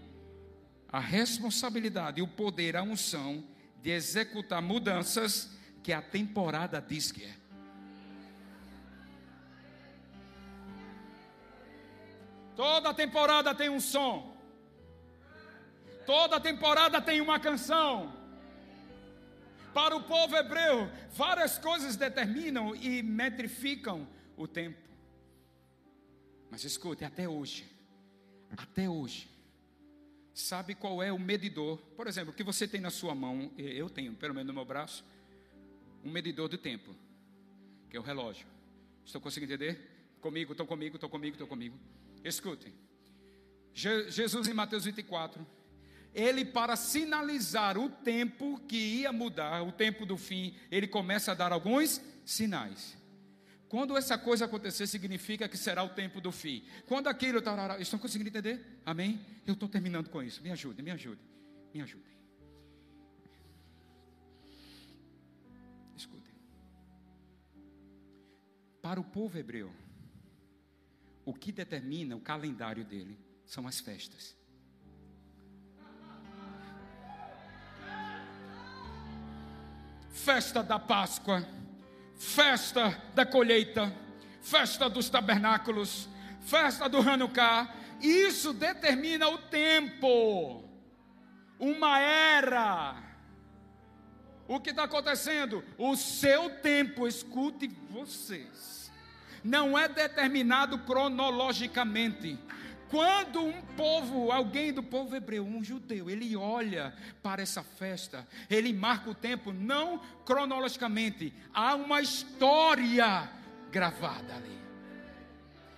a 0.91 0.99
responsabilidade, 0.99 2.23
o 2.23 2.27
poder, 2.27 2.75
a 2.75 2.81
unção 2.81 3.47
de 3.83 3.91
executar 3.91 4.63
mudanças 4.63 5.55
que 5.83 5.93
a 5.93 6.01
temporada 6.01 6.81
diz 6.81 7.11
que 7.11 7.23
é. 7.23 7.35
Toda 12.55 12.95
temporada 12.95 13.53
tem 13.53 13.69
um 13.69 13.79
som. 13.79 14.35
Toda 16.03 16.39
temporada 16.39 16.99
tem 16.99 17.21
uma 17.21 17.39
canção. 17.39 18.20
Para 19.73 19.95
o 19.95 20.03
povo 20.03 20.35
hebreu, 20.35 20.89
várias 21.11 21.57
coisas 21.57 21.95
determinam 21.95 22.75
e 22.75 23.01
metrificam 23.01 24.07
o 24.35 24.47
tempo. 24.47 24.79
Mas 26.49 26.65
escute, 26.65 27.05
até 27.05 27.29
hoje, 27.29 27.65
até 28.57 28.89
hoje, 28.89 29.29
sabe 30.33 30.75
qual 30.75 31.01
é 31.01 31.11
o 31.11 31.19
medidor? 31.19 31.77
Por 31.95 32.07
exemplo, 32.07 32.33
o 32.33 32.35
que 32.35 32.43
você 32.43 32.67
tem 32.67 32.81
na 32.81 32.89
sua 32.89 33.15
mão, 33.15 33.51
eu 33.57 33.89
tenho, 33.89 34.13
pelo 34.15 34.33
menos 34.33 34.47
no 34.47 34.53
meu 34.53 34.65
braço, 34.65 35.05
um 36.03 36.11
medidor 36.11 36.49
de 36.49 36.57
tempo, 36.57 36.93
que 37.89 37.95
é 37.95 37.99
o 37.99 38.03
relógio. 38.03 38.47
Estou 39.05 39.21
conseguindo 39.21 39.53
entender? 39.53 40.17
Comigo, 40.19 40.51
estou 40.51 40.67
comigo, 40.67 40.97
estou 40.97 41.09
comigo, 41.09 41.35
estou 41.35 41.47
comigo. 41.47 41.79
Escutem. 42.23 42.73
Jesus 43.73 44.47
em 44.47 44.53
Mateus 44.53 44.83
24 44.83 45.47
ele, 46.13 46.43
para 46.43 46.75
sinalizar 46.75 47.77
o 47.77 47.89
tempo 47.89 48.59
que 48.67 48.75
ia 48.75 49.11
mudar, 49.11 49.63
o 49.63 49.71
tempo 49.71 50.05
do 50.05 50.17
fim, 50.17 50.55
ele 50.69 50.87
começa 50.87 51.31
a 51.31 51.35
dar 51.35 51.51
alguns 51.51 52.01
sinais. 52.25 52.97
Quando 53.69 53.95
essa 53.95 54.17
coisa 54.17 54.43
acontecer, 54.43 54.85
significa 54.85 55.47
que 55.47 55.55
será 55.57 55.81
o 55.81 55.89
tempo 55.89 56.19
do 56.19 56.29
fim. 56.29 56.65
Quando 56.85 57.07
aquilo. 57.07 57.41
Estão 57.79 57.97
conseguindo 57.97 58.29
entender? 58.29 58.81
Amém? 58.85 59.25
Eu 59.47 59.53
estou 59.53 59.69
terminando 59.69 60.09
com 60.09 60.21
isso. 60.21 60.43
Me 60.43 60.51
ajude, 60.51 60.81
me 60.81 60.91
ajude, 60.91 61.21
me 61.73 61.81
ajude. 61.81 62.11
Escutem. 65.95 66.33
Para 68.81 68.99
o 68.99 69.05
povo 69.05 69.37
hebreu, 69.37 69.71
o 71.23 71.33
que 71.33 71.53
determina 71.53 72.13
o 72.17 72.19
calendário 72.19 72.83
dele 72.83 73.17
são 73.45 73.65
as 73.65 73.79
festas. 73.79 74.35
Festa 80.11 80.61
da 80.61 80.77
Páscoa, 80.77 81.45
festa 82.17 83.01
da 83.15 83.25
colheita, 83.25 83.93
festa 84.41 84.89
dos 84.89 85.09
tabernáculos, 85.09 86.07
festa 86.41 86.87
do 86.87 86.97
Hanukkah. 86.99 87.73
Isso 88.01 88.53
determina 88.53 89.29
o 89.29 89.37
tempo, 89.37 90.63
uma 91.59 91.99
era. 91.99 92.95
O 94.47 94.59
que 94.59 94.71
está 94.71 94.83
acontecendo? 94.83 95.63
O 95.77 95.95
seu 95.95 96.49
tempo, 96.61 97.07
escute 97.07 97.67
vocês, 97.89 98.91
não 99.43 99.77
é 99.77 99.87
determinado 99.87 100.77
cronologicamente, 100.79 102.37
quando 102.91 103.41
um 103.41 103.61
povo, 103.77 104.33
alguém 104.33 104.73
do 104.73 104.83
povo 104.83 105.15
hebreu, 105.15 105.45
um 105.45 105.63
judeu, 105.63 106.09
ele 106.09 106.35
olha 106.35 106.93
para 107.23 107.41
essa 107.41 107.63
festa, 107.63 108.27
ele 108.49 108.73
marca 108.73 109.09
o 109.09 109.15
tempo, 109.15 109.53
não 109.53 109.99
cronologicamente, 110.25 111.33
há 111.53 111.73
uma 111.73 112.01
história 112.01 113.29
gravada 113.71 114.35
ali. 114.35 114.59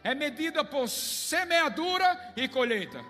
É 0.03 0.15
medida 0.15 0.65
por 0.65 0.89
semeadura 0.89 2.33
e 2.35 2.47
colheita. 2.47 3.05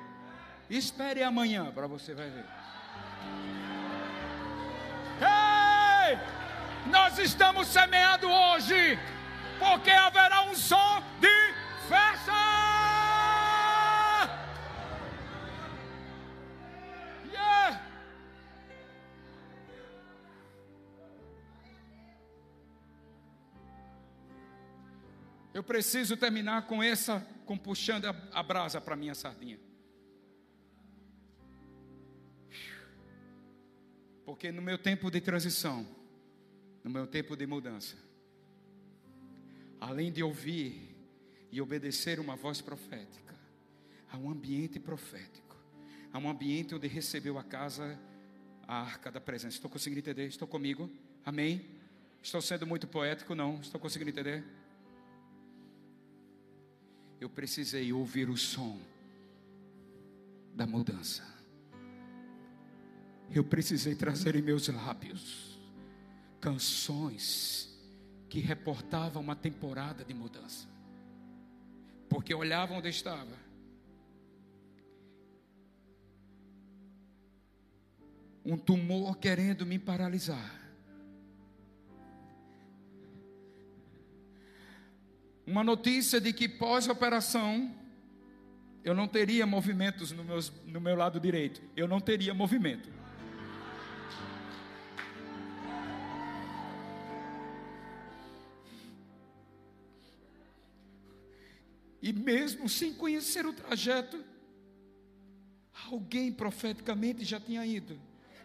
Espere 0.69 1.23
amanhã 1.23 1.71
para 1.71 1.87
você 1.87 2.13
vai 2.13 2.29
ver. 2.29 2.45
Ei! 5.21 6.19
Nós 6.91 7.17
estamos 7.17 7.69
semeando 7.69 8.29
hoje, 8.29 8.99
porque 9.57 9.91
haverá 9.91 10.41
um 10.41 10.55
som 10.55 11.01
de 11.21 11.53
festa. 11.87 12.42
Eu 25.53 25.63
preciso 25.63 26.17
terminar 26.17 26.65
com 26.65 26.81
essa, 26.81 27.19
com 27.45 27.57
puxando 27.57 28.05
a, 28.05 28.15
a 28.31 28.41
brasa 28.41 28.81
para 28.81 28.95
minha 28.95 29.13
sardinha. 29.13 29.59
Porque 34.25 34.51
no 34.51 34.61
meu 34.61 34.77
tempo 34.77 35.11
de 35.11 35.21
transição, 35.21 35.85
no 36.83 36.89
meu 36.89 37.05
tempo 37.05 37.35
de 37.35 37.45
mudança, 37.45 37.95
além 39.79 40.11
de 40.11 40.23
ouvir 40.23 40.95
e 41.51 41.61
obedecer 41.61 42.19
uma 42.19 42.35
voz 42.35 42.59
profética, 42.59 43.35
há 44.11 44.17
um 44.17 44.31
ambiente 44.31 44.79
profético, 44.79 45.55
há 46.11 46.17
um 46.17 46.29
ambiente 46.29 46.73
onde 46.73 46.87
recebeu 46.87 47.37
a 47.37 47.43
casa, 47.43 47.99
a 48.67 48.81
arca 48.81 49.11
da 49.11 49.21
presença. 49.21 49.55
Estou 49.55 49.69
conseguindo 49.69 49.99
entender? 49.99 50.25
Estou 50.25 50.47
comigo? 50.47 50.89
Amém? 51.23 51.63
Estou 52.23 52.41
sendo 52.41 52.65
muito 52.65 52.87
poético? 52.87 53.35
Não. 53.35 53.59
Estou 53.59 53.79
conseguindo 53.79 54.09
entender? 54.09 54.43
Eu 57.23 57.29
precisei 57.29 57.93
ouvir 57.93 58.29
o 58.29 58.35
som 58.35 58.77
da 60.53 60.67
mudança. 60.67 61.23
Eu 63.31 63.45
precisei 63.45 63.95
trazer 63.95 64.35
em 64.35 64.41
meus 64.41 64.67
lábios 64.67 65.57
canções 66.41 67.73
que 68.27 68.41
reportavam 68.41 69.23
uma 69.23 69.37
temporada 69.37 70.03
de 70.03 70.13
mudança. 70.13 70.67
Porque 72.09 72.33
olhavam 72.33 72.79
onde 72.79 72.89
estava. 72.89 73.37
Um 78.43 78.57
tumor 78.57 79.17
querendo 79.17 79.65
me 79.65 79.79
paralisar. 79.79 80.62
Uma 85.45 85.63
notícia 85.63 86.21
de 86.21 86.31
que 86.31 86.47
pós-operação 86.47 87.73
eu 88.83 88.93
não 88.93 89.07
teria 89.07 89.45
movimentos 89.45 90.11
no, 90.11 90.23
meus, 90.23 90.51
no 90.65 90.81
meu 90.81 90.95
lado 90.95 91.19
direito. 91.19 91.61
Eu 91.75 91.87
não 91.87 92.01
teria 92.01 92.33
movimento. 92.33 92.89
E 102.01 102.11
mesmo 102.11 102.67
sem 102.67 102.93
conhecer 102.93 103.45
o 103.45 103.53
trajeto, 103.53 104.21
alguém 105.89 106.33
profeticamente 106.33 107.23
já 107.23 107.39
tinha 107.39 107.65
ido, 107.65 107.97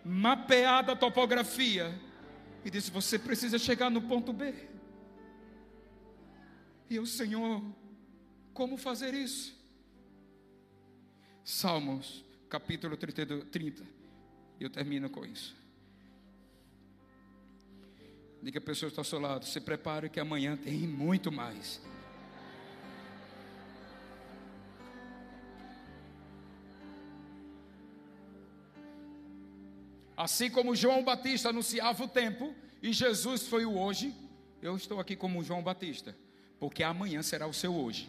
mapeado 0.04 0.92
a 0.92 0.96
topografia, 0.96 1.92
e 2.64 2.70
disse: 2.70 2.92
Você 2.92 3.18
precisa 3.18 3.58
chegar 3.58 3.90
no 3.90 4.02
ponto 4.02 4.32
B. 4.32 4.54
E 6.90 6.96
eu, 6.96 7.06
Senhor, 7.06 7.62
como 8.54 8.76
fazer 8.76 9.14
isso? 9.14 9.56
Salmos, 11.44 12.24
capítulo 12.48 12.96
32, 12.96 13.44
30. 13.50 13.82
E 14.60 14.64
eu 14.64 14.70
termino 14.70 15.08
com 15.08 15.24
isso. 15.24 15.56
Diga 18.42 18.58
a 18.58 18.62
pessoa 18.62 18.88
que 18.88 18.92
está 18.92 19.00
ao 19.00 19.04
seu 19.04 19.18
lado: 19.18 19.44
se 19.44 19.60
prepare 19.60 20.08
que 20.08 20.20
amanhã 20.20 20.56
tem 20.56 20.86
muito 20.86 21.30
mais. 21.30 21.80
Assim 30.16 30.50
como 30.50 30.74
João 30.74 31.04
Batista 31.04 31.50
anunciava 31.50 32.02
o 32.02 32.08
tempo 32.08 32.52
e 32.82 32.92
Jesus 32.92 33.46
foi 33.46 33.64
o 33.64 33.78
hoje, 33.78 34.12
eu 34.60 34.76
estou 34.76 34.98
aqui 34.98 35.14
como 35.14 35.44
João 35.44 35.62
Batista, 35.62 36.12
porque 36.58 36.82
amanhã 36.82 37.22
será 37.22 37.46
o 37.46 37.52
seu 37.52 37.74
hoje. 37.74 38.08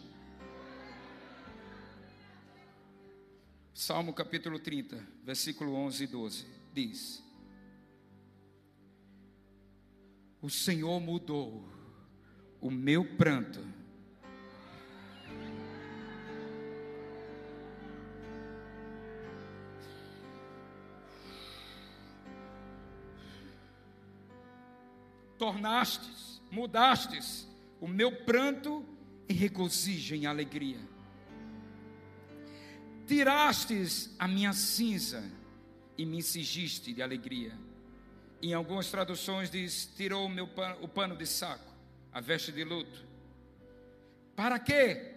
Salmo 3.72 4.12
capítulo 4.12 4.58
30, 4.58 5.02
versículo 5.24 5.74
11 5.74 6.04
e 6.04 6.06
12 6.06 6.46
diz: 6.72 7.24
O 10.42 10.50
Senhor 10.50 11.00
mudou 11.00 11.64
o 12.60 12.70
meu 12.70 13.16
pranto. 13.16 13.64
Tornastes, 25.38 26.42
mudastes 26.50 27.49
o 27.80 27.88
meu 27.88 28.12
pranto 28.24 28.84
em 29.28 29.34
regozijo, 29.34 30.14
em 30.14 30.26
alegria 30.26 30.78
tirastes 33.10 34.14
a 34.20 34.28
minha 34.28 34.52
cinza 34.52 35.20
e 35.98 36.06
me 36.06 36.22
cingiste 36.22 36.92
de 36.92 37.02
alegria. 37.02 37.52
Em 38.40 38.54
algumas 38.54 38.88
traduções 38.88 39.50
diz: 39.50 39.84
tirou 39.96 40.26
o, 40.26 40.28
meu 40.28 40.46
pano, 40.46 40.76
o 40.80 40.86
pano 40.86 41.16
de 41.16 41.26
saco, 41.26 41.72
a 42.12 42.20
veste 42.20 42.52
de 42.52 42.62
luto. 42.62 43.04
Para 44.36 44.60
quê? 44.60 45.16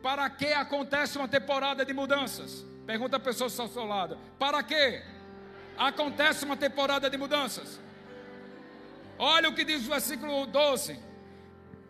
Para 0.00 0.30
que 0.30 0.46
acontece 0.46 1.18
uma 1.18 1.26
temporada 1.26 1.84
de 1.84 1.92
mudanças? 1.92 2.64
Pergunta 2.86 3.16
a 3.16 3.20
pessoa 3.20 3.50
ao 3.50 3.68
seu 3.68 3.84
lado. 3.84 4.16
Para 4.38 4.62
que 4.62 5.02
acontece 5.76 6.44
uma 6.44 6.56
temporada 6.56 7.10
de 7.10 7.18
mudanças? 7.18 7.80
Olha 9.18 9.48
o 9.48 9.54
que 9.56 9.64
diz 9.64 9.84
o 9.84 9.90
versículo 9.90 10.46
12: 10.46 11.00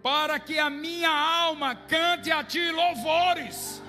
Para 0.04 0.38
que 0.38 0.58
a 0.58 0.68
minha 0.68 1.10
alma 1.10 1.74
cante 1.74 2.30
a 2.30 2.44
ti 2.44 2.70
louvores 2.70 3.82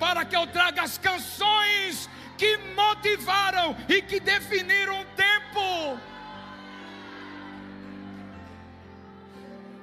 para 0.00 0.24
que 0.24 0.34
eu 0.34 0.46
traga 0.46 0.82
as 0.82 0.96
canções 0.96 2.08
que 2.38 2.56
motivaram 2.74 3.76
e 3.86 4.00
que 4.00 4.18
definiram 4.18 5.02
o 5.02 5.04
tempo. 5.14 6.00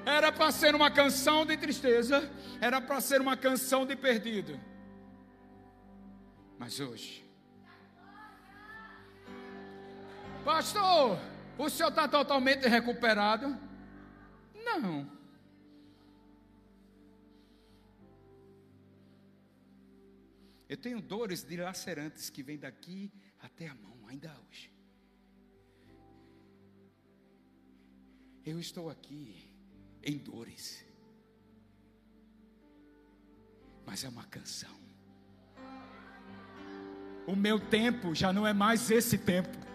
Era 0.04 0.32
para 0.32 0.52
ser 0.52 0.74
uma 0.74 0.90
canção 0.90 1.46
de 1.46 1.56
tristeza, 1.56 2.30
era 2.60 2.82
para 2.82 3.00
ser 3.00 3.22
uma 3.22 3.38
canção 3.38 3.86
de 3.86 3.96
perdido. 3.96 4.60
Mas 6.58 6.80
hoje, 6.80 7.24
pastor, 10.44 11.20
o 11.58 11.70
senhor 11.70 11.90
está 11.90 12.08
totalmente 12.08 12.68
recuperado? 12.68 13.67
Não. 14.76 15.10
Eu 20.68 20.76
tenho 20.76 21.02
dores 21.02 21.44
dilacerantes 21.44 22.30
que 22.30 22.44
vêm 22.44 22.58
daqui 22.58 23.12
até 23.40 23.68
a 23.68 23.76
mão, 23.76 24.06
ainda 24.08 24.38
hoje. 24.50 24.70
Eu 28.46 28.60
estou 28.60 28.90
aqui 28.90 29.50
em 30.04 30.18
dores, 30.18 30.86
mas 33.86 34.04
é 34.04 34.10
uma 34.10 34.26
canção. 34.26 34.76
O 37.26 37.36
meu 37.36 37.60
tempo 37.60 38.14
já 38.14 38.32
não 38.32 38.46
é 38.46 38.54
mais 38.54 38.90
esse 38.92 39.18
tempo. 39.18 39.67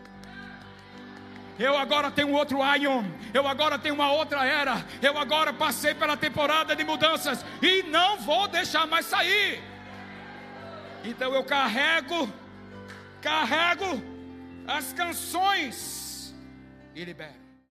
Eu 1.63 1.77
agora 1.77 2.11
tenho 2.11 2.33
outro 2.33 2.59
Ion, 2.77 3.05
eu 3.33 3.47
agora 3.47 3.79
tenho 3.79 3.95
uma 3.95 4.11
outra 4.11 4.45
era, 4.45 4.85
eu 5.01 5.17
agora 5.17 5.53
passei 5.53 5.95
pela 5.95 6.17
temporada 6.17 6.75
de 6.75 6.83
mudanças 6.83 7.45
e 7.63 7.85
não 7.85 8.19
vou 8.19 8.49
deixar 8.49 8.85
mais 8.85 9.07
sair. 9.07 9.63
Então 11.05 11.33
eu 11.33 11.45
carrego, 11.45 12.29
carrego 13.21 14.03
as 14.67 14.93
canções 14.93 16.35
e 16.97 17.05
libero. 17.05 17.42